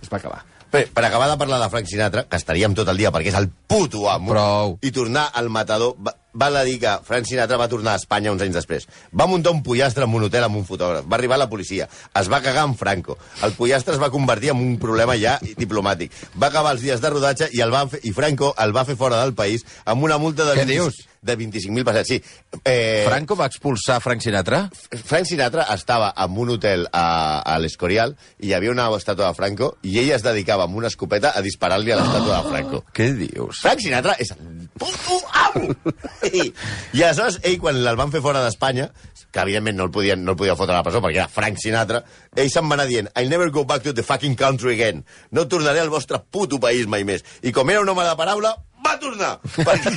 es 0.00 0.08
va 0.12 0.22
acabar. 0.22 0.44
Bé, 0.70 0.84
per 0.86 1.02
acabar 1.04 1.26
de 1.26 1.36
parlar 1.36 1.58
de 1.58 1.68
Frank 1.68 1.88
Sinatra, 1.90 2.22
que 2.30 2.38
estaríem 2.38 2.76
tot 2.78 2.88
el 2.92 3.00
dia 3.00 3.10
perquè 3.10 3.32
és 3.32 3.38
el 3.38 3.48
puto 3.50 4.04
amo, 4.08 4.30
Prou. 4.30 4.76
i 4.86 4.92
tornar 4.94 5.26
al 5.34 5.50
matador, 5.50 5.96
va, 5.98 6.14
val 6.32 6.56
a 6.56 6.64
dir 6.64 6.78
que 6.80 6.92
Frank 7.04 7.26
Sinatra 7.26 7.58
va 7.60 7.68
tornar 7.68 7.94
a 7.96 8.00
Espanya 8.00 8.32
uns 8.32 8.42
anys 8.44 8.56
després. 8.60 8.86
Va 9.12 9.26
muntar 9.30 9.52
un 9.54 9.62
pollastre 9.66 10.04
en 10.04 10.14
un 10.14 10.28
hotel 10.28 10.46
amb 10.46 10.60
un 10.60 10.66
fotògraf, 10.68 11.06
va 11.10 11.18
arribar 11.18 11.38
la 11.40 11.48
policia, 11.50 11.88
es 12.20 12.30
va 12.30 12.42
cagar 12.44 12.66
en 12.68 12.76
Franco, 12.78 13.18
el 13.42 13.52
pollastre 13.58 13.94
es 13.94 14.02
va 14.02 14.10
convertir 14.10 14.52
en 14.54 14.62
un 14.62 14.78
problema 14.78 15.16
ja 15.18 15.38
diplomàtic. 15.58 16.12
Va 16.40 16.48
acabar 16.48 16.74
els 16.76 16.82
dies 16.86 17.00
de 17.00 17.10
rodatge 17.10 17.50
i, 17.52 17.62
el 17.64 17.70
van 17.74 17.90
fer, 17.90 18.00
i 18.04 18.12
Franco 18.16 18.54
el 18.58 18.74
va 18.76 18.84
fer 18.88 18.96
fora 18.96 19.20
del 19.24 19.34
país 19.34 19.64
amb 19.84 20.04
una 20.06 20.18
multa 20.18 20.46
de, 20.48 20.58
Què 20.60 20.66
dius? 20.68 21.02
de 21.20 21.36
25.000 21.36 21.84
pessetes. 21.84 22.08
Sí. 22.08 22.60
Eh, 22.64 23.04
Franco 23.06 23.36
va 23.36 23.46
expulsar 23.50 24.00
Frank 24.00 24.22
Sinatra? 24.24 24.62
Frank 25.04 25.26
Sinatra 25.28 25.66
estava 25.74 26.14
en 26.16 26.38
un 26.38 26.54
hotel 26.56 26.86
a, 26.92 27.42
a 27.44 27.58
l'Escorial 27.60 28.14
i 28.40 28.48
hi 28.48 28.54
havia 28.56 28.72
una 28.72 28.88
estàtua 28.96 29.28
de 29.28 29.36
Franco 29.36 29.74
i 29.84 29.98
ell 30.00 30.14
es 30.16 30.24
dedicava 30.24 30.64
amb 30.64 30.78
una 30.80 30.88
escopeta 30.88 31.34
a 31.36 31.42
disparar-li 31.44 31.92
a 31.92 32.00
l'estàtua 32.00 32.38
de 32.40 32.48
Franco. 32.48 32.82
Què 32.96 33.10
dius? 33.18 33.60
Frank 33.60 33.84
Sinatra 33.84 34.16
és 34.18 34.32
el 34.32 34.68
puto 34.80 35.20
amo! 35.44 35.74
I, 36.28 36.50
I 36.96 37.02
aleshores, 37.02 37.40
ell, 37.42 37.58
quan 37.62 37.78
el 37.80 37.98
van 37.98 38.12
fer 38.12 38.22
fora 38.24 38.42
d'Espanya, 38.44 38.90
que 39.30 39.42
evidentment 39.44 39.78
no 39.78 39.86
el, 39.86 39.92
podien, 39.94 40.24
no 40.24 40.34
el 40.34 40.38
podia 40.40 40.56
fotre 40.58 40.74
a 40.74 40.80
la 40.80 40.86
presó 40.86 41.00
perquè 41.04 41.22
era 41.22 41.30
Frank 41.30 41.60
Sinatra, 41.62 42.02
ell 42.34 42.50
se'n 42.50 42.66
va 42.70 42.76
anar 42.78 42.88
dient 42.90 43.10
I'll 43.14 43.30
never 43.30 43.50
go 43.54 43.64
back 43.64 43.84
to 43.86 43.94
the 43.94 44.02
fucking 44.06 44.36
country 44.38 44.74
again. 44.74 45.04
No 45.30 45.46
tornaré 45.48 45.80
al 45.80 45.92
vostre 45.92 46.18
puto 46.30 46.58
país 46.60 46.90
mai 46.90 47.06
més. 47.06 47.24
I 47.42 47.54
com 47.56 47.70
era 47.70 47.84
un 47.84 47.92
home 47.92 48.06
de 48.06 48.16
paraula, 48.18 48.56
va 48.90 48.98
tornar! 49.00 49.32
Perquè, 49.56 49.92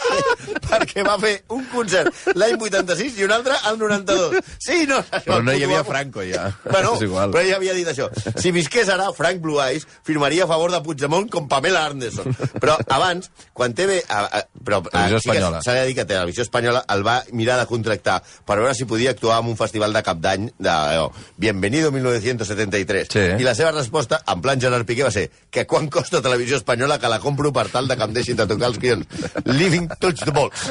perquè 0.68 1.04
va 1.06 1.16
fer 1.20 1.34
un 1.52 1.64
concert 1.72 2.36
l'any 2.38 2.56
86 2.56 3.20
i 3.20 3.26
un 3.26 3.34
altre 3.34 3.56
al 3.68 3.78
92. 3.80 4.38
Sí, 4.62 4.84
no, 4.88 5.00
això, 5.02 5.28
Però 5.28 5.40
no 5.44 5.54
hi 5.54 5.64
havia. 5.66 5.82
Franco, 5.84 6.22
ja. 6.24 6.46
Bueno, 6.64 6.94
És 6.96 7.04
igual. 7.08 7.32
però 7.34 7.42
ell 7.42 7.56
havia 7.56 7.74
dit 7.76 7.88
això. 7.90 8.08
Si 8.38 8.52
visqués 8.54 8.88
ara, 8.92 9.10
Frank 9.16 9.42
Blue 9.42 9.60
Eyes 9.62 9.86
firmaria 10.06 10.44
a 10.44 10.50
favor 10.50 10.72
de 10.72 10.80
Puigdemont 10.84 11.28
com 11.32 11.48
Pamela 11.50 11.84
Anderson. 11.90 12.32
Però 12.62 12.76
abans, 12.86 13.30
quan 13.52 13.74
TV... 13.74 14.00
A, 14.08 14.22
a, 14.24 14.42
però, 14.62 14.80
a, 14.86 14.90
Televisió 14.90 15.20
sí 15.20 15.28
que 15.28 15.36
Espanyola. 15.36 15.62
S'ha 15.64 15.76
de 15.80 15.86
dir 15.88 15.96
que 15.98 16.06
Televisió 16.08 16.46
Espanyola 16.46 16.84
el 16.94 17.04
va 17.06 17.18
mirar 17.32 17.58
de 17.60 17.66
contractar 17.70 18.20
per 18.46 18.58
veure 18.60 18.74
si 18.78 18.86
podia 18.88 19.12
actuar 19.16 19.40
en 19.42 19.50
un 19.52 19.58
festival 19.58 19.92
de 19.92 20.04
cap 20.06 20.20
d'any 20.22 20.48
de 20.62 20.76
oh, 21.02 21.10
Bienvenido 21.36 21.90
1973. 21.92 23.08
Sí. 23.10 23.26
I 23.42 23.46
la 23.46 23.56
seva 23.58 23.72
resposta, 23.74 24.22
en 24.26 24.42
plan 24.44 24.60
Gerard 24.62 24.86
Piqué, 24.88 25.04
va 25.06 25.12
ser 25.14 25.28
que 25.50 25.66
quan 25.66 25.90
costa 25.92 26.22
Televisió 26.22 26.56
Espanyola 26.60 27.00
que 27.02 27.10
la 27.10 27.20
compro 27.20 27.52
per 27.52 27.68
tal 27.72 27.90
de 27.90 27.98
que 27.98 28.08
em 28.08 28.14
deixin 28.22 28.38
de 28.40 28.46
tocar 28.54 28.70
els 28.72 28.78
guions. 28.82 29.06
Living 29.50 29.88
touch 30.00 30.22
the 30.24 30.32
balls. 30.32 30.70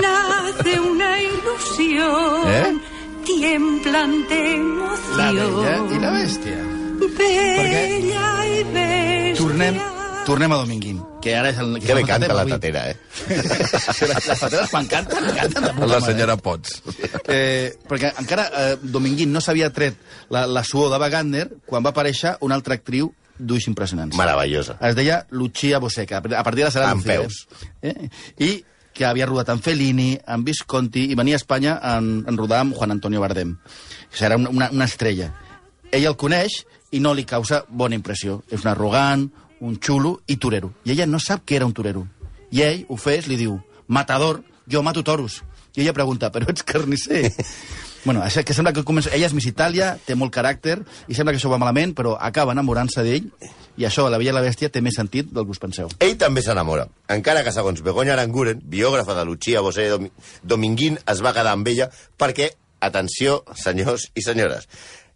Nace 0.00 0.78
una 0.80 1.10
ilusión 1.20 2.48
¿Eh? 2.48 2.74
tiemblan 3.24 4.28
de 4.28 4.42
La 5.16 5.30
emoción. 5.30 5.88
Bella 5.88 5.96
i 5.96 5.98
la 6.00 6.12
Bèstia. 6.12 6.60
Bella 7.18 8.46
y 8.46 8.62
bestia. 8.72 9.34
Tornem, 9.34 9.78
tornem 10.26 10.52
a 10.52 10.56
Dominguín, 10.60 11.00
que 11.20 11.34
ara 11.36 11.50
és 11.50 11.58
el... 11.60 11.74
Que 11.82 11.92
bé 11.96 12.00
és 12.00 12.04
el 12.04 12.08
canta 12.08 12.28
tema 12.28 12.36
la 12.40 12.44
tatera, 12.54 12.84
eh? 12.90 12.96
les, 13.28 14.28
les 14.28 14.40
tateres 14.40 14.70
quan 14.70 14.86
canten, 14.88 15.26
canten 15.36 15.66
de 15.66 15.72
puta 15.74 15.88
La 15.90 15.98
mare. 15.98 16.06
senyora 16.06 16.36
Pots. 16.40 16.78
Eh, 17.28 17.74
perquè 17.90 18.12
encara 18.22 18.46
eh, 18.62 18.76
Dominguín 18.80 19.32
no 19.34 19.42
s'havia 19.44 19.72
tret 19.74 19.98
la, 20.30 20.46
la 20.46 20.62
suor 20.64 20.92
de 20.94 21.00
Wagner 21.02 21.48
quan 21.66 21.84
va 21.84 21.92
aparèixer 21.92 22.36
una 22.46 22.54
altra 22.56 22.78
actriu 22.78 23.10
d'ulls 23.38 23.66
impressionants. 23.70 24.16
Meravellosa. 24.16 24.78
Es 24.84 24.94
deia 24.96 25.24
Lucia 25.30 25.78
Boseca, 25.78 26.18
a 26.18 26.44
partir 26.44 26.64
de 26.64 26.70
la 26.80 26.90
Amb 26.90 27.04
Lucía, 27.04 27.20
peus. 27.20 27.46
Eh? 27.82 28.08
I 28.38 28.64
que 28.94 29.04
havia 29.04 29.26
rodat 29.26 29.50
amb 29.50 29.62
Fellini, 29.62 30.14
amb 30.26 30.46
Visconti, 30.46 31.08
i 31.10 31.16
venia 31.18 31.34
a 31.34 31.42
Espanya 31.42 31.78
en, 31.96 32.24
en 32.28 32.38
rodar 32.38 32.60
amb 32.62 32.76
Juan 32.78 32.94
Antonio 32.94 33.20
Bardem. 33.20 33.56
O 33.58 34.14
sigui, 34.14 34.26
era 34.30 34.38
una, 34.38 34.50
una, 34.50 34.70
una 34.70 34.86
estrella. 34.86 35.32
Ell 35.90 36.06
el 36.06 36.16
coneix 36.16 36.62
i 36.94 37.00
no 37.02 37.14
li 37.14 37.26
causa 37.26 37.64
bona 37.68 37.98
impressió. 37.98 38.42
És 38.50 38.62
un 38.62 38.70
arrogant, 38.70 39.26
un 39.60 39.80
xulo 39.82 40.20
i 40.30 40.38
torero. 40.38 40.70
I 40.86 40.94
ella 40.94 41.08
no 41.10 41.18
sap 41.18 41.42
que 41.44 41.58
era 41.58 41.66
un 41.66 41.74
torero. 41.74 42.06
I 42.54 42.62
ell, 42.62 42.84
ho 42.88 42.96
fes, 43.00 43.26
li 43.26 43.38
diu, 43.40 43.58
matador, 43.88 44.44
jo 44.70 44.82
mato 44.86 45.02
toros. 45.02 45.42
I 45.74 45.82
ella 45.82 45.96
pregunta, 45.96 46.30
però 46.30 46.46
ets 46.52 46.62
carnisser? 46.62 47.26
bueno, 48.04 48.22
això 48.22 48.44
que 48.44 48.54
sembla 48.56 48.72
que 48.72 48.84
comença... 48.84 49.12
Ella 49.14 49.28
és 49.28 49.34
Miss 49.36 49.48
Itàlia, 49.48 49.94
té 50.06 50.16
molt 50.18 50.32
caràcter, 50.34 50.78
i 51.08 51.16
sembla 51.16 51.34
que 51.34 51.40
això 51.40 51.52
va 51.52 51.60
malament, 51.60 51.94
però 51.96 52.14
acaba 52.20 52.52
enamorant-se 52.56 53.04
d'ell, 53.06 53.30
i 53.76 53.86
això, 53.88 54.06
La 54.10 54.20
Bella 54.20 54.34
i 54.34 54.36
la 54.36 54.42
Bèstia, 54.44 54.70
té 54.70 54.82
més 54.84 54.96
sentit 54.98 55.30
del 55.34 55.46
que 55.46 55.56
us 55.56 55.62
penseu. 55.62 55.88
Ell 56.04 56.18
també 56.20 56.44
s'enamora. 56.44 56.86
Encara 57.10 57.42
que, 57.46 57.54
segons 57.54 57.82
Begoña 57.84 58.14
Aranguren, 58.14 58.60
biògrafa 58.60 59.16
de 59.18 59.24
Lucia 59.28 59.64
Bosé 59.64 59.88
Domi 59.92 60.12
Dominguín, 60.42 61.00
es 61.10 61.24
va 61.24 61.34
quedar 61.34 61.56
amb 61.56 61.68
ella 61.72 61.88
perquè, 62.20 62.52
atenció, 62.84 63.40
senyors 63.56 64.10
i 64.14 64.22
senyores, 64.22 64.68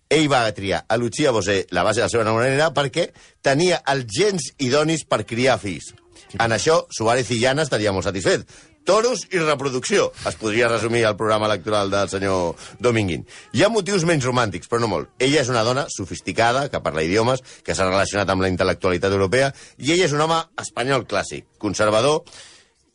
ell 0.08 0.28
va 0.32 0.46
triar 0.56 0.84
a 0.88 0.96
Lucia 0.96 1.30
Bosé 1.36 1.66
la 1.70 1.84
base 1.84 2.00
de 2.00 2.06
la 2.06 2.12
seva 2.12 2.24
enamorada 2.24 2.72
perquè 2.74 3.10
tenia 3.44 3.82
els 3.92 4.08
gens 4.08 4.52
idonis 4.58 5.04
per 5.04 5.26
criar 5.28 5.58
fills. 5.60 5.92
En 6.36 6.52
això, 6.52 6.82
Suárez 6.92 7.30
i 7.32 7.38
Llana 7.40 7.64
estaria 7.64 7.92
molt 7.92 8.04
satisfet. 8.04 8.44
Toros 8.84 9.26
i 9.30 9.40
reproducció. 9.40 10.10
Es 10.28 10.36
podria 10.40 10.68
resumir 10.68 11.04
el 11.04 11.16
programa 11.16 11.46
electoral 11.46 11.90
del 11.90 12.08
senyor 12.08 12.54
Dominguín. 12.78 13.26
Hi 13.52 13.64
ha 13.64 13.72
motius 13.72 14.06
menys 14.08 14.26
romàntics, 14.28 14.68
però 14.68 14.80
no 14.82 14.90
molt. 14.92 15.10
Ella 15.18 15.42
és 15.42 15.50
una 15.52 15.64
dona 15.66 15.86
sofisticada, 15.92 16.68
que 16.72 16.82
parla 16.84 17.04
idiomes, 17.04 17.42
que 17.64 17.74
s'ha 17.74 17.88
relacionat 17.88 18.30
amb 18.32 18.46
la 18.46 18.52
intel·lectualitat 18.52 19.12
europea, 19.12 19.50
i 19.78 19.92
ell 19.92 20.06
és 20.06 20.14
un 20.16 20.24
home 20.24 20.38
espanyol 20.62 21.04
clàssic, 21.10 21.48
conservador, 21.58 22.24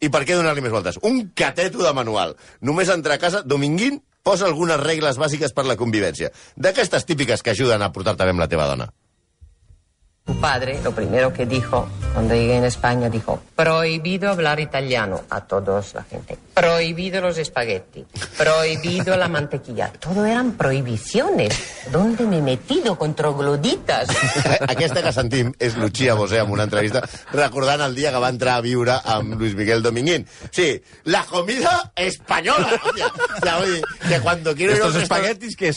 i 0.03 0.09
per 0.11 0.25
què 0.27 0.35
donar-li 0.35 0.63
més 0.63 0.73
voltes? 0.73 0.97
Un 1.07 1.29
cateto 1.37 1.83
de 1.85 1.93
manual. 1.95 2.35
Només 2.61 2.91
entrar 2.91 3.15
a 3.15 3.21
casa, 3.21 3.43
Dominguín 3.45 4.01
posa 4.23 4.47
algunes 4.47 4.79
regles 4.81 5.19
bàsiques 5.19 5.53
per 5.55 5.67
la 5.67 5.77
convivència. 5.79 6.31
D'aquestes 6.55 7.05
típiques 7.05 7.43
que 7.43 7.53
ajuden 7.53 7.83
a 7.83 7.91
portar-te 7.95 8.25
bé 8.25 8.35
amb 8.35 8.43
la 8.43 8.49
teva 8.51 8.67
dona. 8.71 8.89
Tu 10.25 10.39
padre, 10.39 10.79
lo 10.81 10.95
primero 10.95 11.33
que 11.33 11.45
dijo 11.45 11.89
cuando 12.13 12.33
llegué 12.33 12.55
en 12.55 12.63
España, 12.63 13.09
dijo, 13.09 13.41
prohibido 13.57 14.29
hablar 14.29 14.61
italiano 14.61 15.21
a 15.29 15.41
todos 15.41 15.93
la 15.95 16.03
gente, 16.03 16.37
prohibido 16.53 17.19
los 17.19 17.37
espagueti, 17.37 18.05
prohibido 18.37 19.17
la 19.17 19.27
mantequilla. 19.27 19.91
Todo 19.99 20.25
eran 20.25 20.53
prohibiciones. 20.53 21.59
¿Dónde 21.91 22.23
me 22.25 22.37
he 22.37 22.41
metido 22.41 22.97
con 22.97 23.15
trogloditas? 23.15 24.07
Aquesta 24.73 25.03
que 25.03 25.11
sentim 25.11 25.51
és 25.59 25.75
Lucia 25.75 26.15
Bosé 26.15 26.39
en 26.39 26.55
una 26.55 26.69
entrevista 26.69 27.03
recordant 27.33 27.83
el 27.83 27.95
dia 27.95 28.13
que 28.15 28.21
va 28.23 28.31
entrar 28.31 28.55
a 28.61 28.63
viure 28.63 28.95
amb 29.03 29.35
Luis 29.35 29.55
Miguel 29.59 29.83
Dominguín. 29.83 30.27
Sí, 30.51 30.79
la 31.03 31.25
comida 31.25 31.91
española. 31.97 32.79
O 32.79 33.41
sea, 33.43 33.59
dir, 33.59 33.83
que 34.07 34.21
cuando 34.21 34.55
quiero 34.55 34.71
ir 34.71 34.81
a 34.81 34.85
un 34.85 34.91
Estos 34.93 35.03
espaguetis, 35.03 35.57
què 35.59 35.73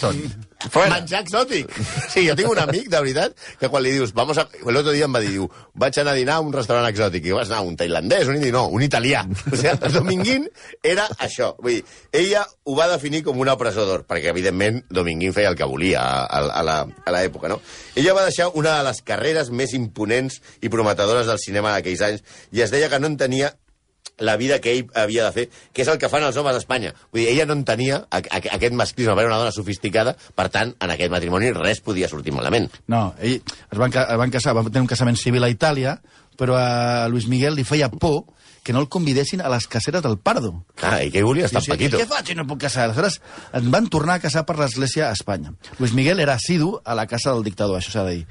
són? 0.65 0.89
Menjar 0.91 1.21
exòtic. 1.25 1.71
Sí, 2.09 2.25
jo 2.27 2.35
tinc 2.39 2.51
un 2.51 2.61
amic, 2.63 2.89
de 2.93 3.01
veritat, 3.03 3.35
que 3.61 3.69
quan 3.73 3.85
li 3.85 3.93
dius, 3.97 4.13
vamos 4.17 4.39
a... 4.41 4.47
L'altre 4.65 4.95
dia 4.97 5.07
em 5.09 5.17
va 5.17 5.21
dir, 5.23 5.33
diu, 5.35 5.49
vaig 5.77 5.99
anar 6.01 6.15
a 6.15 6.19
dinar 6.19 6.39
a 6.39 6.45
un 6.45 6.55
restaurant 6.55 6.89
exòtic. 6.89 7.29
I 7.29 7.37
vas 7.37 7.51
anar 7.51 7.61
a 7.63 7.69
un 7.69 7.77
tailandès, 7.79 8.31
un 8.31 8.39
indi, 8.39 8.53
no, 8.55 8.67
un 8.73 8.85
italià. 8.87 9.25
O 9.27 9.53
sigui, 9.53 9.75
el 9.75 9.95
Dominguín 9.95 10.49
era 10.83 11.07
això. 11.19 11.53
Vull 11.61 11.79
dir, 11.79 11.85
ella 12.17 12.47
ho 12.65 12.79
va 12.79 12.89
definir 12.93 13.23
com 13.27 13.39
una 13.43 13.57
presó 13.61 13.87
d'or, 13.89 14.07
perquè, 14.09 14.33
evidentment, 14.33 14.83
Dominguín 14.89 15.37
feia 15.37 15.53
el 15.53 15.59
que 15.59 15.69
volia 15.69 16.03
a, 16.03 16.41
a, 16.49 16.81
a 16.83 17.15
l'època, 17.17 17.53
no? 17.53 17.61
Ella 17.95 18.17
va 18.17 18.27
deixar 18.27 18.51
una 18.55 18.79
de 18.79 18.89
les 18.89 19.03
carreres 19.07 19.53
més 19.53 19.77
imponents 19.77 20.41
i 20.65 20.73
prometedores 20.73 21.29
del 21.29 21.43
cinema 21.43 21.77
d'aquells 21.77 22.05
anys, 22.09 22.27
i 22.57 22.65
es 22.65 22.73
deia 22.75 22.91
que 22.93 23.01
no 23.03 23.13
entenia 23.13 23.53
la 24.19 24.37
vida 24.37 24.61
que 24.61 24.73
ell 24.73 24.91
havia 24.97 25.27
de 25.27 25.33
fer, 25.33 25.47
que 25.73 25.85
és 25.85 25.91
el 25.93 25.99
que 26.01 26.09
fan 26.13 26.25
els 26.25 26.37
homes 26.41 26.57
a 26.57 26.63
Espanya. 26.63 26.93
Vull 27.13 27.23
dir, 27.23 27.29
ella 27.35 27.47
no 27.49 27.57
entenia 27.59 28.03
aquest 28.11 28.77
masclisme, 28.77 29.13
era 29.13 29.29
una 29.29 29.41
dona 29.43 29.53
sofisticada, 29.53 30.17
per 30.35 30.49
tant, 30.53 30.73
en 30.81 30.95
aquest 30.95 31.13
matrimoni 31.13 31.53
res 31.57 31.83
podia 31.85 32.09
sortir 32.09 32.35
malament. 32.37 32.71
No, 32.93 33.11
ell 33.21 33.39
es 33.41 33.79
van, 33.79 33.93
es 33.93 34.23
van 34.23 34.33
casar, 34.33 34.57
van 34.57 34.71
tenir 34.71 34.87
un 34.87 34.93
casament 34.93 35.21
civil 35.21 35.45
a 35.45 35.53
Itàlia, 35.53 35.99
però 36.37 36.57
a 36.61 37.09
Luis 37.13 37.29
Miguel 37.29 37.57
li 37.57 37.65
feia 37.65 37.91
por 37.93 38.25
que 38.67 38.73
no 38.75 38.81
el 38.83 38.89
convidessin 38.91 39.39
a 39.47 39.49
les 39.53 39.69
caceres 39.71 40.03
del 40.03 40.17
Pardo. 40.19 40.65
Clar, 40.75 41.05
i 41.07 41.13
què 41.15 41.23
volia 41.23 41.47
estar 41.47 41.61
Sí, 41.63 41.67
sí, 41.69 41.71
Paquito? 41.71 42.01
Què 42.01 42.07
faig 42.11 42.27
si 42.33 42.35
no 42.35 42.43
puc 42.51 42.59
casar? 42.65 42.89
Aleshores, 42.89 43.21
ens 43.55 43.69
van 43.71 43.87
tornar 43.87 44.17
a 44.19 44.23
casar 44.25 44.43
per 44.49 44.57
l'església 44.59 45.07
a 45.07 45.13
Espanya. 45.15 45.53
Luis 45.79 45.93
Miguel 45.95 46.19
era 46.25 46.35
assidu 46.35 46.81
a 46.85 46.97
la 46.99 47.07
casa 47.07 47.31
del 47.31 47.45
dictador, 47.47 47.79
això 47.79 47.93
s'ha 47.95 48.03
de 48.09 48.17
dir. 48.17 48.27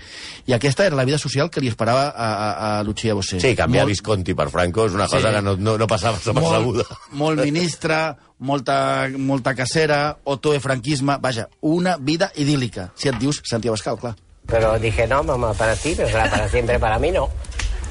I 0.51 0.57
aquesta 0.57 0.83
era 0.89 0.97
la 0.99 1.05
vida 1.07 1.17
social 1.17 1.47
que 1.49 1.63
li 1.63 1.71
esperava 1.71 2.09
a, 2.09 2.27
a, 2.35 2.79
a 2.79 2.83
Lucia 2.83 3.13
Bosé. 3.15 3.39
Sí, 3.39 3.55
canviar 3.55 3.85
Molt- 3.85 3.95
Visconti 3.95 4.35
per 4.35 4.49
Franco 4.51 4.85
és 4.89 4.93
una 4.99 5.07
cosa 5.07 5.29
Sí. 5.29 5.35
que 5.37 5.41
no, 5.41 5.55
no, 5.55 5.77
no 5.79 5.87
passava 5.87 6.17
desapercebuda. 6.19 6.83
molt, 6.83 7.15
molt 7.23 7.41
ministre, 7.47 8.01
molta, 8.39 9.07
molta 9.17 9.55
casera, 9.55 10.17
otoe 10.25 10.59
franquisme... 10.59 11.15
Vaja, 11.21 11.47
una 11.61 11.95
vida 11.97 12.31
idílica, 12.35 12.91
si 12.95 13.07
et 13.07 13.15
dius 13.23 13.39
Santiago 13.45 13.73
Abascal, 13.73 13.97
clar. 14.03 14.15
Pero 14.45 14.77
dije, 14.77 15.07
no, 15.07 15.23
mamá, 15.23 15.53
para 15.53 15.75
ti, 15.75 15.93
pero 15.95 16.07
será 16.09 16.29
para 16.29 16.49
siempre, 16.49 16.77
para 16.77 16.99
mí 16.99 17.09
no. 17.11 17.29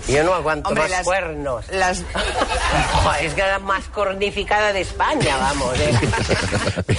Yo 0.07 0.23
no 0.23 0.35
aguanto 0.35 0.69
Hombre, 0.69 0.83
más 0.85 0.91
las- 0.91 1.05
cuernos. 1.05 1.65
las- 1.73 2.03
Joder, 3.05 3.25
es 3.25 3.33
que 3.35 3.41
la 3.41 3.59
más 3.59 3.85
cornificada 3.89 4.73
de 4.73 4.83
España, 4.83 5.37
vamos. 5.39 5.79
¿eh? 5.79 5.93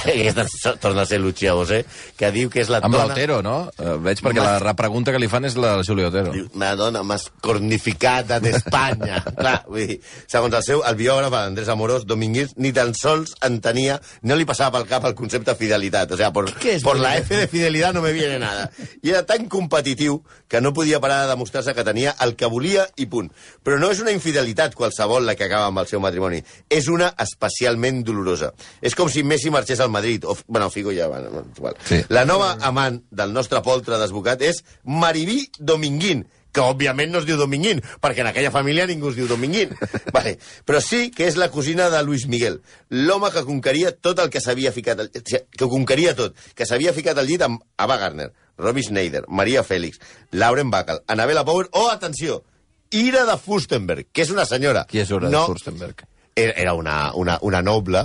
Aquesta 0.33 0.75
torna 0.77 1.01
a 1.03 1.05
ser 1.05 1.19
Lucia 1.21 1.53
Bosé, 1.53 1.85
que 2.17 2.31
diu 2.31 2.49
que 2.49 2.61
és 2.63 2.69
la 2.69 2.79
Amb 2.81 2.95
dona... 2.95 3.07
l'Otero, 3.11 3.39
no? 3.45 3.69
Eh, 3.77 3.95
veig 4.01 4.21
perquè 4.25 4.41
la 4.41 4.57
repregunta 4.61 5.13
que 5.13 5.19
li 5.21 5.29
fan 5.29 5.45
és 5.45 5.55
la 5.57 5.75
Júlia 5.85 6.07
Otero. 6.09 6.31
Diu, 6.33 6.47
una 6.57 6.71
dona 6.77 7.03
més 7.05 7.27
cornificada 7.45 8.39
d'Espanya. 8.41 9.21
Clar, 9.39 9.55
vull 9.69 9.85
dir, 9.93 9.99
segons 10.29 10.57
el 10.57 10.65
seu, 10.65 10.81
el 10.85 10.97
biògraf, 10.99 11.33
Andrés 11.43 11.69
Amorós, 11.69 12.05
Domínguez, 12.09 12.55
ni 12.57 12.73
tan 12.73 12.93
sols 12.97 13.35
entenia, 13.45 13.99
no 14.25 14.37
li 14.37 14.45
passava 14.49 14.79
pel 14.79 14.89
cap 14.89 15.05
el 15.09 15.15
concepte 15.17 15.53
fidelitat. 15.59 16.11
O 16.11 16.17
sea, 16.17 16.31
por, 16.33 16.51
¿Qué 16.57 16.75
es 16.79 16.83
por 16.83 16.97
la 16.99 17.13
fidelitat? 17.13 17.31
F 17.31 17.41
de 17.41 17.47
fidelidad 17.47 17.93
no 17.93 18.01
me 18.01 18.13
viene 18.13 18.39
nada. 18.39 18.69
I 19.01 19.09
era 19.13 19.25
tan 19.25 19.45
competitiu 19.49 20.23
que 20.47 20.61
no 20.61 20.73
podia 20.73 20.99
parar 20.99 21.23
de 21.25 21.29
demostrar-se 21.33 21.73
que 21.73 21.83
tenia 21.83 22.15
el 22.21 22.35
que 22.35 22.45
volia 22.45 22.87
i 23.01 23.07
punt. 23.11 23.31
Però 23.63 23.79
no 23.81 23.89
és 23.93 24.01
una 24.03 24.13
infidelitat 24.15 24.75
qualsevol 24.77 25.25
la 25.27 25.35
que 25.35 25.47
acaba 25.47 25.69
amb 25.71 25.83
el 25.83 25.89
seu 25.89 26.01
matrimoni. 26.03 26.41
És 26.69 26.89
una 26.91 27.11
especialment 27.25 28.03
dolorosa. 28.07 28.53
És 28.81 28.95
com 28.95 29.09
si 29.11 29.23
Messi 29.23 29.51
marxés 29.53 29.81
al 29.83 29.91
Madrid. 29.93 30.25
O, 30.25 30.37
bueno, 30.47 30.69
Figo 30.69 30.93
ja... 30.95 31.07
Bueno, 31.11 31.45
igual. 31.57 31.75
Sí. 31.85 32.01
La 32.09 32.25
nova 32.25 32.55
amant 32.61 33.01
del 33.11 33.33
nostre 33.35 33.61
poltre 33.65 33.99
desbocat 34.01 34.41
és 34.45 34.63
Maribí 34.83 35.45
Dominguín, 35.59 36.25
que 36.55 36.63
òbviament 36.63 37.11
no 37.11 37.19
es 37.19 37.27
diu 37.27 37.37
Dominguín, 37.39 37.81
perquè 38.01 38.23
en 38.23 38.29
aquella 38.31 38.53
família 38.53 38.87
ningú 38.87 39.11
es 39.11 39.19
diu 39.19 39.27
Dominguín. 39.27 39.75
vale. 40.15 40.37
Però 40.67 40.79
sí 40.83 41.09
que 41.15 41.27
és 41.27 41.37
la 41.39 41.51
cosina 41.51 41.89
de 41.91 42.01
Luis 42.07 42.25
Miguel, 42.31 42.61
l'home 42.89 43.31
que 43.35 43.43
conqueria 43.47 43.91
tot 43.91 44.23
el 44.23 44.31
que 44.31 44.43
s'havia 44.43 44.73
ficat... 44.75 45.03
Al... 45.03 45.11
Que 45.11 45.69
conqueria 45.69 46.15
tot, 46.15 46.39
que 46.55 46.67
s'havia 46.67 46.95
ficat 46.95 47.19
al 47.19 47.27
llit 47.27 47.43
amb 47.45 47.63
Ava 47.81 47.99
Gardner, 47.99 48.31
Robbie 48.57 48.87
Schneider, 48.87 49.25
Maria 49.27 49.63
Félix, 49.67 49.99
Lauren 50.31 50.71
Bacall, 50.71 51.03
Annabella 51.11 51.43
Power 51.45 51.67
o, 51.73 51.89
atenció, 51.91 52.43
Ira 52.91 53.25
de 53.25 53.37
Fustenberg, 53.37 54.07
que 54.11 54.21
és 54.21 54.29
una 54.31 54.45
senyora. 54.45 54.85
Qui 54.89 54.99
és 55.01 55.11
Ura 55.11 55.29
de 55.29 55.37
Furstenberg? 55.47 56.05
Era, 56.35 56.73
una, 56.75 57.11
una, 57.15 57.37
una 57.41 57.61
noble, 57.63 58.03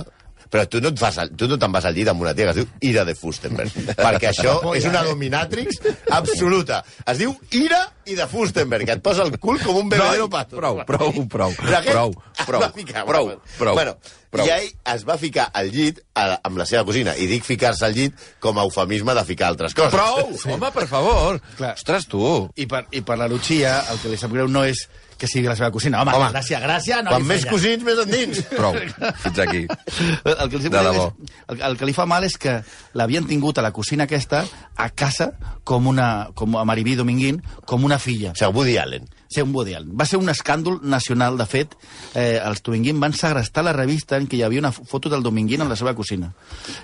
però 0.51 0.65
tu 0.67 0.81
no 0.83 0.89
et 0.91 0.99
fas, 0.99 1.17
al- 1.19 1.29
tu 1.35 1.47
no 1.47 1.57
te'n 1.59 1.71
vas 1.71 1.85
al 1.87 1.93
llit 1.95 2.07
amb 2.11 2.21
una 2.23 2.33
tia 2.35 2.45
que 2.49 2.51
es 2.51 2.57
diu 2.61 2.67
Ira 2.89 3.05
de 3.07 3.13
Fustenberg, 3.15 3.71
perquè 3.99 4.31
això 4.31 4.57
és 4.75 4.85
una 4.89 5.03
dominatrix 5.07 5.79
absoluta. 6.11 6.81
Es 7.07 7.17
diu 7.21 7.33
Ira 7.55 7.81
i 8.05 8.15
de 8.19 8.27
Fustenberg, 8.27 8.85
que 8.87 8.97
et 8.99 9.03
posa 9.03 9.23
el 9.23 9.37
cul 9.39 9.59
com 9.63 9.77
un 9.83 9.89
bebedero 9.91 10.27
pato. 10.29 10.57
Prou, 10.59 10.81
prou, 10.87 11.13
prou, 11.27 11.53
prou, 11.55 12.11
prou, 12.47 12.59
prou, 13.05 13.25
bueno, 13.29 13.41
prou, 13.57 13.75
Bueno, 13.79 13.95
prou. 14.31 14.47
I 14.47 14.53
ell 14.55 14.69
es 14.95 15.05
va 15.07 15.17
ficar 15.21 15.49
al 15.53 15.69
llit 15.73 15.99
a, 16.15 16.39
amb 16.47 16.57
la 16.61 16.65
seva 16.69 16.85
cosina, 16.87 17.13
i 17.19 17.27
dic 17.29 17.45
ficar-se 17.47 17.85
al 17.87 17.93
llit 17.97 18.17
com 18.43 18.57
a 18.57 18.65
eufemisme 18.65 19.15
de 19.17 19.25
ficar 19.27 19.51
altres 19.51 19.75
coses. 19.77 19.93
Prou! 19.93 20.31
Home, 20.55 20.71
per 20.73 20.87
favor. 20.89 21.41
Clar. 21.59 21.75
Ostres, 21.77 22.07
tu. 22.11 22.23
I 22.55 22.67
per, 22.71 22.85
I 22.95 23.03
per 23.05 23.19
la 23.19 23.29
Lucia, 23.31 23.77
el 23.91 24.01
que 24.01 24.11
li 24.13 24.19
sap 24.19 24.33
greu 24.33 24.49
no 24.51 24.63
és 24.67 24.87
que 25.21 25.27
sigui 25.29 25.45
la 25.45 25.53
seva 25.53 25.69
cosina. 25.69 25.99
Home, 26.01 26.15
Home, 26.17 26.31
gràcia, 26.33 26.57
gràcia, 26.63 27.03
no 27.05 27.11
Quan 27.13 27.21
li 27.21 27.27
més 27.29 27.43
cosins, 27.45 27.83
més 27.85 27.99
endins. 28.01 28.39
Prou. 28.57 28.73
Fins 29.21 29.41
aquí. 29.43 29.67
El 29.69 30.49
que, 30.49 30.57
els 30.57 30.63
De 30.65 30.71
de 30.73 30.81
debò. 30.87 31.05
és, 31.13 31.33
el, 31.53 31.61
el 31.69 31.77
que 31.77 31.89
li 31.91 31.93
fa 31.93 32.07
mal 32.09 32.25
és 32.25 32.39
que 32.41 32.55
l'havien 32.97 33.27
tingut 33.29 33.61
a 33.61 33.65
la 33.67 33.69
cosina 33.75 34.07
aquesta 34.09 34.41
a 34.81 34.89
casa 34.97 35.29
com 35.63 35.91
una, 35.91 36.29
com 36.33 36.57
a 36.57 36.65
Maribí 36.65 36.95
Dominguín 36.97 37.43
com 37.69 37.85
una 37.85 37.99
filla. 38.01 38.33
O 38.33 38.39
sigui, 38.39 38.55
Woody 38.57 38.77
Allen. 38.81 39.05
Ser 39.31 39.43
un 39.47 39.53
Woody 39.55 39.73
Allen. 39.77 39.93
Va 39.97 40.05
ser 40.05 40.19
un 40.19 40.29
escàndol 40.29 40.79
nacional, 40.83 41.37
de 41.39 41.45
fet. 41.47 41.75
Eh, 42.13 42.39
els 42.43 42.61
Dominguín 42.63 42.99
van 42.99 43.13
segrestar 43.17 43.63
la 43.63 43.73
revista 43.73 44.17
en 44.19 44.27
què 44.27 44.37
hi 44.37 44.43
havia 44.43 44.59
una 44.59 44.71
foto 44.71 45.09
del 45.09 45.23
Dominguín 45.23 45.61
en 45.63 45.69
la 45.71 45.75
seva 45.79 45.95
cosina. 45.95 46.33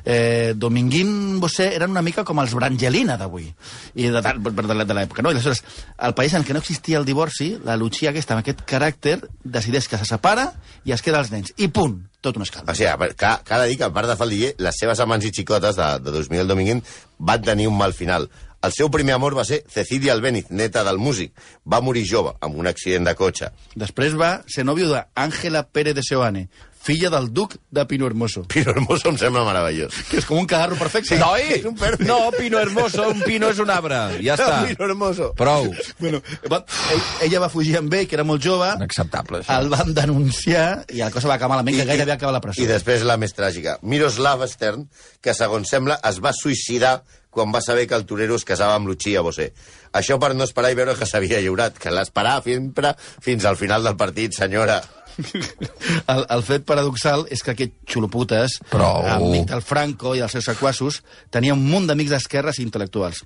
Eh, 0.06 0.54
Dominguín, 0.56 1.40
vostè, 1.42 1.70
eren 1.76 1.92
una 1.92 2.02
mica 2.06 2.24
com 2.24 2.40
els 2.40 2.54
Brangelina 2.56 3.18
d'avui, 3.20 3.48
i 3.96 4.08
de, 4.08 4.22
de, 4.22 4.34
de, 4.52 4.86
de 4.86 4.94
l'època. 4.98 5.22
No? 5.26 5.32
I 5.32 5.38
aleshores, 5.38 5.64
al 5.98 6.16
país 6.16 6.34
en 6.38 6.46
què 6.48 6.56
no 6.56 6.64
existia 6.64 6.98
el 7.02 7.06
divorci, 7.06 7.58
la 7.66 7.76
Lucía 7.78 8.12
aquesta, 8.14 8.36
amb 8.38 8.46
aquest 8.46 8.64
caràcter, 8.68 9.20
decideix 9.44 9.88
que 9.92 10.00
se 10.00 10.06
separa 10.08 10.52
i 10.86 10.94
es 10.96 11.04
queda 11.04 11.20
els 11.24 11.32
nens. 11.34 11.54
I 11.58 11.68
punt, 11.74 12.00
tot 12.22 12.38
un 12.40 12.46
escàndol. 12.48 12.72
O 12.74 12.78
sigui, 12.78 13.14
ca- 13.20 13.42
cada 13.46 13.66
dia 13.68 13.78
que 13.84 13.92
part 13.94 14.08
de 14.10 14.16
faldiller, 14.20 14.54
les 14.64 14.80
seves 14.80 15.00
amants 15.04 15.26
i 15.28 15.34
xicotes 15.36 15.76
de, 15.78 15.90
de 16.04 16.16
2000 16.16 16.48
Dominguín 16.48 16.84
van 17.20 17.42
tenir 17.42 17.68
un 17.68 17.78
mal 17.78 17.94
final. 17.98 18.30
El 18.66 18.74
seu 18.74 18.90
primer 18.90 19.14
amor 19.14 19.36
va 19.38 19.46
ser 19.46 19.62
Cecilia 19.70 20.16
Albéniz, 20.16 20.48
neta 20.50 20.82
del 20.84 20.98
músic. 20.98 21.34
Va 21.70 21.82
morir 21.82 22.08
jove, 22.10 22.34
amb 22.42 22.58
un 22.58 22.68
accident 22.68 23.06
de 23.06 23.14
cotxe. 23.16 23.52
Després 23.78 24.18
va 24.18 24.32
ser 24.50 24.66
nòvio 24.66 24.90
d'Àngela 24.90 25.62
Pérez 25.70 25.94
de 25.98 26.04
Seoane, 26.06 26.48
filla 26.88 27.10
del 27.12 27.28
duc 27.36 27.58
de 27.70 27.86
Pino 27.86 28.08
Hermoso. 28.08 28.46
Pino 28.48 28.72
Hermoso 28.72 29.12
em 29.12 29.18
sembla 29.20 29.44
meravellós. 29.48 29.96
Que 30.08 30.22
és 30.22 30.28
com 30.28 30.40
un 30.40 30.48
cagarro 30.48 30.78
perfecte. 30.80 31.18
Noi! 31.20 31.44
És 31.58 31.66
un 31.68 31.76
perfecte. 31.76 32.08
No, 32.08 32.32
Pino 32.38 32.62
Hermoso, 32.62 33.10
un 33.12 33.24
pino 33.26 33.50
és 33.52 33.60
un 33.64 33.72
arbre. 33.74 34.00
Ja 34.24 34.38
està. 34.38 34.62
Pino 34.70 34.88
Hermoso. 34.88 35.34
Prou. 35.38 35.68
Bueno, 36.00 36.22
va, 36.52 36.62
ell, 36.96 37.04
ella 37.28 37.44
va 37.44 37.52
fugir 37.52 37.76
amb 37.82 37.94
ell, 37.94 38.08
que 38.08 38.16
era 38.20 38.26
molt 38.28 38.44
jove. 38.44 38.70
Inacceptable, 38.80 39.44
això. 39.44 39.60
El 39.60 39.72
van 39.74 39.94
denunciar 39.98 40.68
i 40.94 41.04
la 41.04 41.12
cosa 41.12 41.28
va 41.32 41.36
acabar 41.36 41.58
malament, 41.58 41.82
que 41.82 41.90
gairebé 41.92 42.16
acaba 42.16 42.36
la 42.38 42.44
presó. 42.44 42.64
I 42.64 42.70
després 42.72 43.04
la 43.08 43.20
més 43.20 43.36
tràgica. 43.36 43.78
Miroslav 43.84 44.46
Stern, 44.48 44.88
que 45.22 45.36
segons 45.36 45.68
sembla 45.76 46.00
es 46.08 46.22
va 46.24 46.36
suïcidar 46.36 47.02
quan 47.38 47.52
va 47.54 47.62
saber 47.62 47.86
que 47.86 47.94
el 47.94 48.08
torero 48.10 48.36
es 48.40 48.46
casava 48.48 48.80
amb 48.80 48.90
Lucia 48.90 49.22
Bosé. 49.22 49.52
Això 49.94 50.18
per 50.18 50.32
no 50.34 50.48
esperar 50.48 50.72
i 50.74 50.78
veure 50.80 50.96
que 50.98 51.06
s'havia 51.06 51.42
lliurat, 51.44 51.78
que 51.78 51.94
l'esperava 51.94 52.42
sempre 52.48 52.96
fins 52.98 53.46
al 53.46 53.60
final 53.60 53.86
del 53.86 54.00
partit, 54.00 54.34
senyora. 54.34 54.80
El, 55.18 56.26
el 56.30 56.44
fet 56.46 56.66
paradoxal 56.68 57.26
és 57.34 57.42
que 57.44 57.54
aquest 57.56 57.74
xuloputes, 57.90 58.60
Prou. 58.72 59.06
amic 59.18 59.48
del 59.50 59.62
Franco 59.66 60.16
i 60.16 60.22
dels 60.24 60.32
seus 60.38 60.46
sequassos, 60.52 61.02
tenia 61.34 61.56
un 61.58 61.64
munt 61.66 61.88
d'amics 61.90 62.14
d'esquerres 62.16 62.60
i 62.60 62.66
intel·lectuals 62.68 63.24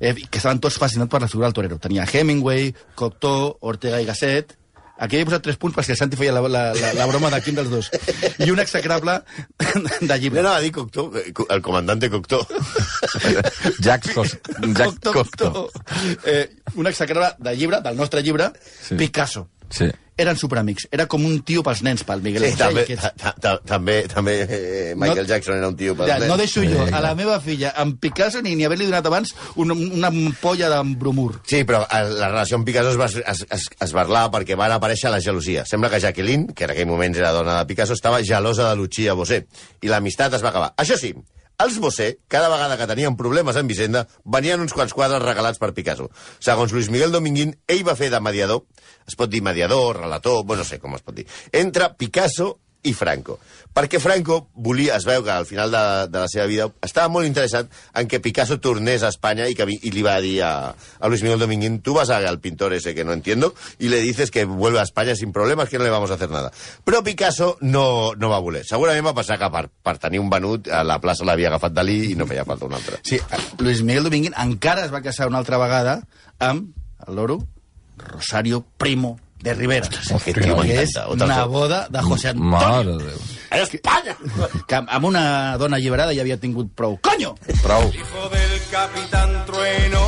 eh, 0.00 0.14
que 0.14 0.38
estaven 0.40 0.60
tots 0.64 0.78
fascinats 0.80 1.10
per 1.12 1.20
la 1.22 1.28
figura 1.28 1.48
del 1.50 1.54
torero. 1.58 1.78
Tenia 1.82 2.06
Hemingway, 2.10 2.72
Cocteau, 2.94 3.56
Ortega 3.60 4.00
i 4.00 4.08
Gasset... 4.08 4.56
Aquí 5.00 5.16
he 5.16 5.24
posat 5.24 5.40
tres 5.40 5.56
punts 5.56 5.72
perquè 5.72 5.94
el 5.94 5.96
Santi 5.96 6.18
feia 6.20 6.28
la, 6.36 6.42
la, 6.44 6.60
la, 6.76 6.88
la 6.92 7.04
broma 7.08 7.30
de 7.32 7.38
quin 7.40 7.54
dels 7.56 7.70
dos. 7.72 7.86
I 8.44 8.50
un 8.52 8.60
execrable 8.60 9.14
de 9.56 10.02
No 10.04 10.16
llibre. 10.20 10.42
anava 10.42 10.58
a 10.58 10.60
dir 10.60 10.74
Cocteau, 10.76 11.06
eh, 11.16 11.32
el 11.54 11.62
comandante 11.64 12.10
Cocteau. 12.12 12.42
Jacques 13.80 14.12
Cos... 14.18 14.36
Jack 14.76 15.00
Cocteau. 15.12 15.70
Eh, 16.26 16.50
un 16.74 16.86
execrable 16.86 17.32
de 17.38 17.56
llibre, 17.56 17.80
del 17.80 17.96
nostre 17.96 18.22
llibre, 18.22 18.50
Sí. 18.82 18.94
Picasso. 19.00 19.48
Sí. 19.70 19.88
Eren 20.20 20.36
superamics. 20.36 20.86
Era 20.92 21.06
com 21.08 21.24
un 21.24 21.38
tio 21.48 21.62
pels 21.64 21.80
nens, 21.86 22.02
pel 22.04 22.20
Miguel 22.20 22.44
Sí, 22.44 22.56
Bosé. 22.60 22.96
també, 23.40 23.56
també, 23.64 23.94
també 24.10 24.34
eh, 24.44 24.94
Michael 24.96 25.22
No- 25.24 25.28
Jackson 25.30 25.56
era 25.56 25.68
un 25.70 25.76
tio 25.78 25.94
per 25.96 26.08
Ja, 26.10 26.18
no 26.28 26.36
deixo 26.36 26.62
jo 26.66 26.84
a 26.92 27.00
la 27.00 27.14
meva 27.16 27.38
filla 27.40 27.72
amb 27.80 27.96
Picasso 28.02 28.42
ni, 28.44 28.52
ni 28.58 28.66
haver-li 28.68 28.86
donat 28.90 29.06
abans 29.08 29.32
una, 29.56 29.72
una 29.74 30.08
ampolla 30.12 30.68
d'embromur. 30.74 31.40
Sí, 31.48 31.62
però 31.64 31.82
eh, 31.88 32.02
la 32.20 32.28
relació 32.28 32.58
amb 32.60 32.68
Picasso 32.68 32.92
es, 32.92 32.98
va, 33.00 33.06
es, 33.08 33.44
es, 33.48 33.66
es 33.80 33.96
barlava 33.96 34.30
perquè 34.36 34.56
van 34.60 34.76
aparèixer 34.76 35.10
les 35.14 35.24
gelosies. 35.24 35.68
Sembla 35.70 35.88
que 35.90 36.00
Jacqueline, 36.04 36.52
que 36.54 36.64
en 36.68 36.74
aquell 36.76 36.90
moment 36.90 37.16
era 37.16 37.32
dona 37.32 37.58
de 37.62 37.66
Picasso, 37.72 37.96
estava 37.96 38.20
gelosa 38.22 38.68
de 38.70 38.76
Lucia 38.76 39.14
Bosé. 39.16 39.46
I 39.80 39.88
l'amistat 39.88 40.34
es 40.36 40.44
va 40.44 40.50
acabar. 40.52 40.74
Això 40.76 40.98
sí, 41.00 41.14
els 41.60 41.78
Bosé, 41.82 42.08
cada 42.28 42.48
vegada 42.52 42.78
que 42.80 42.88
tenien 42.88 43.16
problemes 43.18 43.58
amb 43.60 43.70
Hisenda, 43.70 44.06
venien 44.24 44.62
uns 44.64 44.72
quants 44.76 44.94
quadres 44.96 45.22
regalats 45.22 45.60
per 45.60 45.72
Picasso. 45.76 46.08
Segons 46.40 46.72
Luis 46.72 46.88
Miguel 46.92 47.12
Dominguín, 47.12 47.54
ell 47.68 47.84
va 47.86 47.96
fer 47.98 48.10
de 48.12 48.20
mediador, 48.24 48.64
es 49.06 49.18
pot 49.18 49.30
dir 49.30 49.42
mediador, 49.44 50.00
relator, 50.00 50.44
bueno, 50.44 50.64
no 50.64 50.68
sé 50.68 50.80
com 50.80 50.96
es 50.96 51.04
pot 51.04 51.16
dir, 51.16 51.28
entre 51.52 51.92
Picasso 52.00 52.56
i 52.82 52.92
Franco. 52.96 53.38
Perquè 53.70 54.00
Franco 54.02 54.48
volia, 54.54 54.96
es 54.96 55.04
veu 55.06 55.22
que 55.22 55.30
al 55.30 55.46
final 55.46 55.70
de, 55.70 55.82
de 56.10 56.22
la 56.24 56.28
seva 56.30 56.46
vida 56.50 56.66
estava 56.82 57.10
molt 57.12 57.28
interessat 57.28 57.68
en 57.94 58.08
que 58.10 58.18
Picasso 58.22 58.58
tornés 58.58 59.04
a 59.04 59.10
Espanya 59.12 59.46
i, 59.46 59.54
que, 59.54 59.66
i 59.70 59.92
li 59.94 60.02
va 60.02 60.16
dir 60.24 60.40
a, 60.42 60.72
a 60.74 61.10
Luis 61.12 61.22
Miguel 61.22 61.38
Dominguín, 61.38 61.78
tú 61.84 61.94
vas 61.94 62.10
al 62.10 62.40
pintor 62.40 62.74
ese 62.74 62.94
que 62.94 63.04
no 63.04 63.12
entiendo 63.12 63.54
y 63.78 63.88
le 63.88 64.00
dices 64.00 64.30
que 64.30 64.44
vuelve 64.44 64.80
a 64.80 64.82
España 64.82 65.14
sin 65.14 65.32
problemas, 65.32 65.68
que 65.68 65.78
no 65.78 65.84
le 65.84 65.90
vamos 65.90 66.10
a 66.10 66.14
hacer 66.14 66.30
nada. 66.30 66.50
Però 66.84 67.04
Picasso 67.04 67.56
no, 67.60 68.14
no 68.16 68.32
va 68.32 68.42
voler. 68.42 68.64
Segurament 68.66 69.06
va 69.06 69.14
passar 69.14 69.38
que 69.38 69.52
per, 69.52 69.68
per 69.70 69.96
tenir 70.02 70.18
un 70.18 70.32
venut 70.32 70.66
a 70.66 70.82
la 70.82 70.98
plaça 70.98 71.28
l'havia 71.28 71.52
agafat 71.52 71.76
Dalí 71.76 72.00
i 72.10 72.18
no 72.18 72.26
feia 72.26 72.48
falta 72.48 72.66
un 72.66 72.74
altre. 72.74 72.98
Sí, 73.06 73.20
Luis 73.62 73.84
Miguel 73.86 74.08
Dominguín 74.08 74.34
encara 74.34 74.88
es 74.88 74.94
va 74.94 75.04
casar 75.04 75.30
una 75.30 75.38
altra 75.38 75.62
vegada 75.62 76.00
amb 76.40 76.72
el 77.06 77.14
loro 77.14 77.42
Rosario 78.00 78.64
Primo 78.78 79.18
de 79.42 79.54
Rivera. 79.54 79.88
Aquest 79.88 80.38
tio 80.42 80.56
que 80.60 80.82
és 80.82 80.94
una 81.08 81.44
boda 81.46 81.86
de 81.90 82.02
José 82.02 82.34
Mare 82.34 82.66
Antonio. 82.66 82.98
de 82.98 83.04
Déu. 83.10 83.18
A 83.50 83.58
Espanya! 83.58 84.16
Que 84.68 84.78
amb 84.78 85.04
una 85.08 85.56
dona 85.58 85.76
alliberada 85.80 86.14
ja 86.14 86.22
havia 86.22 86.36
tingut 86.38 86.70
prou. 86.76 86.98
Coño! 87.02 87.34
Prou. 87.62 87.88
Hijo 87.94 88.28
del 88.30 88.60
capitán 88.70 89.44
Trueno, 89.46 90.04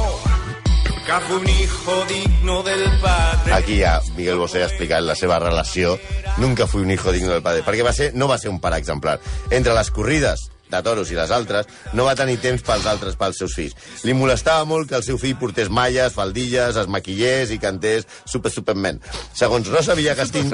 que 1.06 1.20
fue 1.26 1.36
un 1.38 1.48
hijo 1.48 2.04
digno 2.08 2.62
del 2.62 2.84
padre. 3.00 3.52
Aquí 3.54 3.80
ja 3.80 4.00
Miguel 4.16 4.38
Bosé 4.38 4.62
ha 4.62 4.66
explicat 4.68 5.02
la 5.02 5.16
seva 5.16 5.38
relació. 5.40 5.98
Nunca 6.38 6.66
fui 6.66 6.82
un 6.82 6.90
hijo 6.90 7.10
digno 7.12 7.32
del 7.32 7.42
padre. 7.42 7.64
Perquè 7.66 7.82
va 7.84 7.92
ser, 7.92 8.12
no 8.14 8.28
va 8.28 8.38
ser 8.38 8.50
un 8.50 8.60
pare 8.60 8.78
exemplar. 8.78 9.18
Entre 9.50 9.74
les 9.74 9.90
corrides 9.90 10.50
de 10.72 10.82
toros 10.86 11.10
i 11.12 11.18
les 11.18 11.32
altres, 11.34 11.68
no 11.92 12.06
va 12.08 12.16
tenir 12.18 12.38
temps 12.42 12.62
pels 12.66 12.86
altres, 12.88 13.16
pels 13.20 13.40
seus 13.42 13.56
fills. 13.58 13.76
Li 14.06 14.14
molestava 14.16 14.64
molt 14.68 14.88
que 14.90 14.98
el 14.98 15.06
seu 15.06 15.20
fill 15.20 15.36
portés 15.40 15.70
malles, 15.70 16.14
faldilles, 16.16 16.78
es 16.80 16.88
maquillés 16.90 17.52
i 17.52 17.60
cantés 17.62 18.08
Super 18.24 18.52
Superman. 18.52 19.00
Segons 19.34 19.68
Rosa 19.72 19.96
Villacastín... 19.98 20.52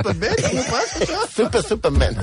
Super 1.38 1.62
Superman. 1.62 2.18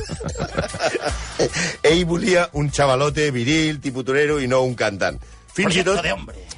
Ell 1.84 2.06
volia 2.10 2.50
un 2.54 2.70
xavalote 2.74 3.30
viril, 3.32 3.80
tipus 3.82 4.06
torero, 4.06 4.40
i 4.42 4.52
no 4.52 4.62
un 4.66 4.76
cantant. 4.80 5.20
Fins 5.56 5.78
i 5.80 5.86
tot, 5.88 6.02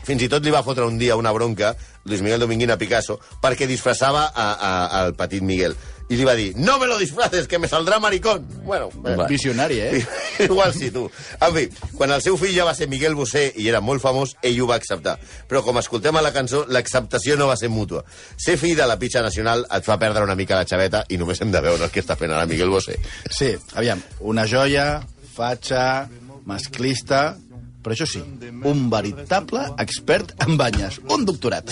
fins 0.08 0.24
i 0.26 0.30
tot 0.32 0.42
li 0.46 0.54
va 0.54 0.64
fotre 0.66 0.88
un 0.90 0.98
dia 0.98 1.18
una 1.20 1.34
bronca 1.36 1.76
Luis 2.08 2.24
Miguel 2.26 2.40
Dominguín 2.42 2.72
a 2.74 2.78
Picasso 2.82 3.20
perquè 3.44 3.68
disfressava 3.70 4.32
a, 4.34 4.48
a, 4.54 4.72
al 5.04 5.14
petit 5.20 5.44
Miguel. 5.46 5.76
I 6.08 6.16
li 6.16 6.24
va 6.24 6.38
dir, 6.40 6.54
no 6.56 6.78
me 6.80 6.88
lo 6.88 6.96
disfraces, 6.98 7.50
que 7.52 7.60
me 7.60 7.68
saldrà 7.68 8.00
maricón. 8.00 8.46
Bueno, 8.64 8.88
eh, 9.06 9.16
Visionari, 9.28 9.80
eh? 9.82 10.08
Igual 10.40 10.74
sí, 10.74 10.90
tu. 10.90 11.04
En 11.42 11.52
fi, 11.54 11.66
quan 11.98 12.14
el 12.16 12.24
seu 12.24 12.38
fill 12.40 12.56
ja 12.56 12.64
va 12.64 12.74
ser 12.78 12.88
Miguel 12.88 13.16
Bosé 13.16 13.50
i 13.60 13.68
era 13.68 13.82
molt 13.84 14.00
famós, 14.02 14.38
ell 14.42 14.62
ho 14.64 14.70
va 14.70 14.78
acceptar. 14.80 15.18
Però 15.52 15.62
com 15.66 15.82
escoltem 15.82 16.16
a 16.16 16.24
la 16.24 16.32
cançó, 16.32 16.64
l'acceptació 16.72 17.36
no 17.36 17.50
va 17.52 17.58
ser 17.60 17.68
mútua. 17.68 18.06
Ser 18.40 18.56
fill 18.58 18.78
de 18.80 18.88
la 18.88 18.96
pitxa 19.02 19.22
nacional 19.26 19.66
et 19.68 19.84
fa 19.84 20.00
perdre 20.00 20.24
una 20.24 20.38
mica 20.40 20.56
la 20.56 20.70
xaveta 20.70 21.04
i 21.12 21.20
només 21.20 21.44
hem 21.44 21.52
de 21.52 21.62
veure 21.68 21.90
el 21.90 21.92
que 21.92 22.06
està 22.06 22.16
fent 22.16 22.32
ara 22.32 22.48
Miguel 22.48 22.72
Bosé. 22.72 22.96
Sí, 23.28 23.52
aviam, 23.76 24.00
una 24.32 24.48
joia, 24.48 24.88
fatxa, 25.36 26.08
masclista, 26.48 27.36
però 27.84 27.96
això 27.96 28.08
sí, 28.10 28.22
un 28.68 28.90
veritable 28.92 29.64
expert 29.80 30.34
en 30.46 30.58
banyes, 30.60 31.00
un 31.10 31.26
doctorat. 31.26 31.72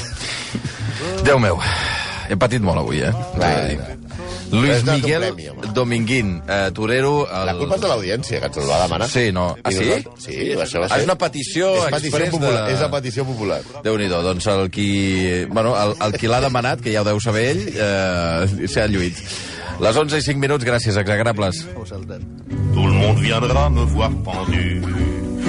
Déu 1.26 1.40
meu, 1.44 1.60
he 2.30 2.38
patit 2.40 2.62
molt 2.64 2.80
avui, 2.84 3.02
eh? 3.04 3.12
Luis 4.52 4.76
Has 4.76 4.84
donat 4.86 5.00
un 5.00 5.02
Miguel 5.02 5.24
premi, 5.24 5.48
home. 5.50 5.72
Dominguín, 5.74 6.28
eh, 6.48 6.70
torero... 6.72 7.26
El... 7.28 7.48
La 7.50 7.56
culpa 7.58 7.76
és 7.76 7.82
de 7.82 7.90
l'audiència, 7.90 8.40
que 8.40 8.46
ens 8.52 8.60
el 8.62 8.68
va 8.70 8.78
demanar. 8.84 9.08
Sí, 9.10 9.24
no. 9.34 9.48
Ah, 9.66 9.72
sí? 9.74 9.88
Sí, 10.22 10.36
això 10.54 10.84
va 10.84 10.88
ser... 10.88 11.00
és 11.02 11.08
una 11.10 11.16
petició 11.20 11.72
és 11.80 11.90
petició 11.96 12.12
express 12.14 12.32
popular, 12.38 12.62
de- 12.68 12.76
És 12.76 12.84
la 12.86 12.90
petició 12.94 13.26
popular. 13.28 13.58
Déu-n'hi-do, 13.84 14.22
doncs 14.24 14.48
el 14.54 14.70
qui... 14.72 14.88
Bueno, 15.50 15.74
el, 15.82 15.96
el 16.08 16.16
qui 16.22 16.30
l'ha 16.30 16.40
demanat, 16.46 16.80
que 16.86 16.94
ja 16.94 17.02
ho 17.02 17.08
deu 17.10 17.20
saber 17.26 17.48
ell, 17.56 17.64
eh, 17.74 18.70
s'ha 18.72 18.86
lluït. 18.88 19.18
Les 19.82 19.98
11 20.06 20.22
i 20.22 20.28
5 20.30 20.40
minuts, 20.40 20.64
gràcies, 20.64 20.96
exagrables. 21.02 21.66
Tout 21.76 22.86
le 22.86 22.94
monde 22.94 23.20
viendra 23.26 23.66
me 23.74 23.84
voir 23.92 24.12
pendu, 24.24 24.94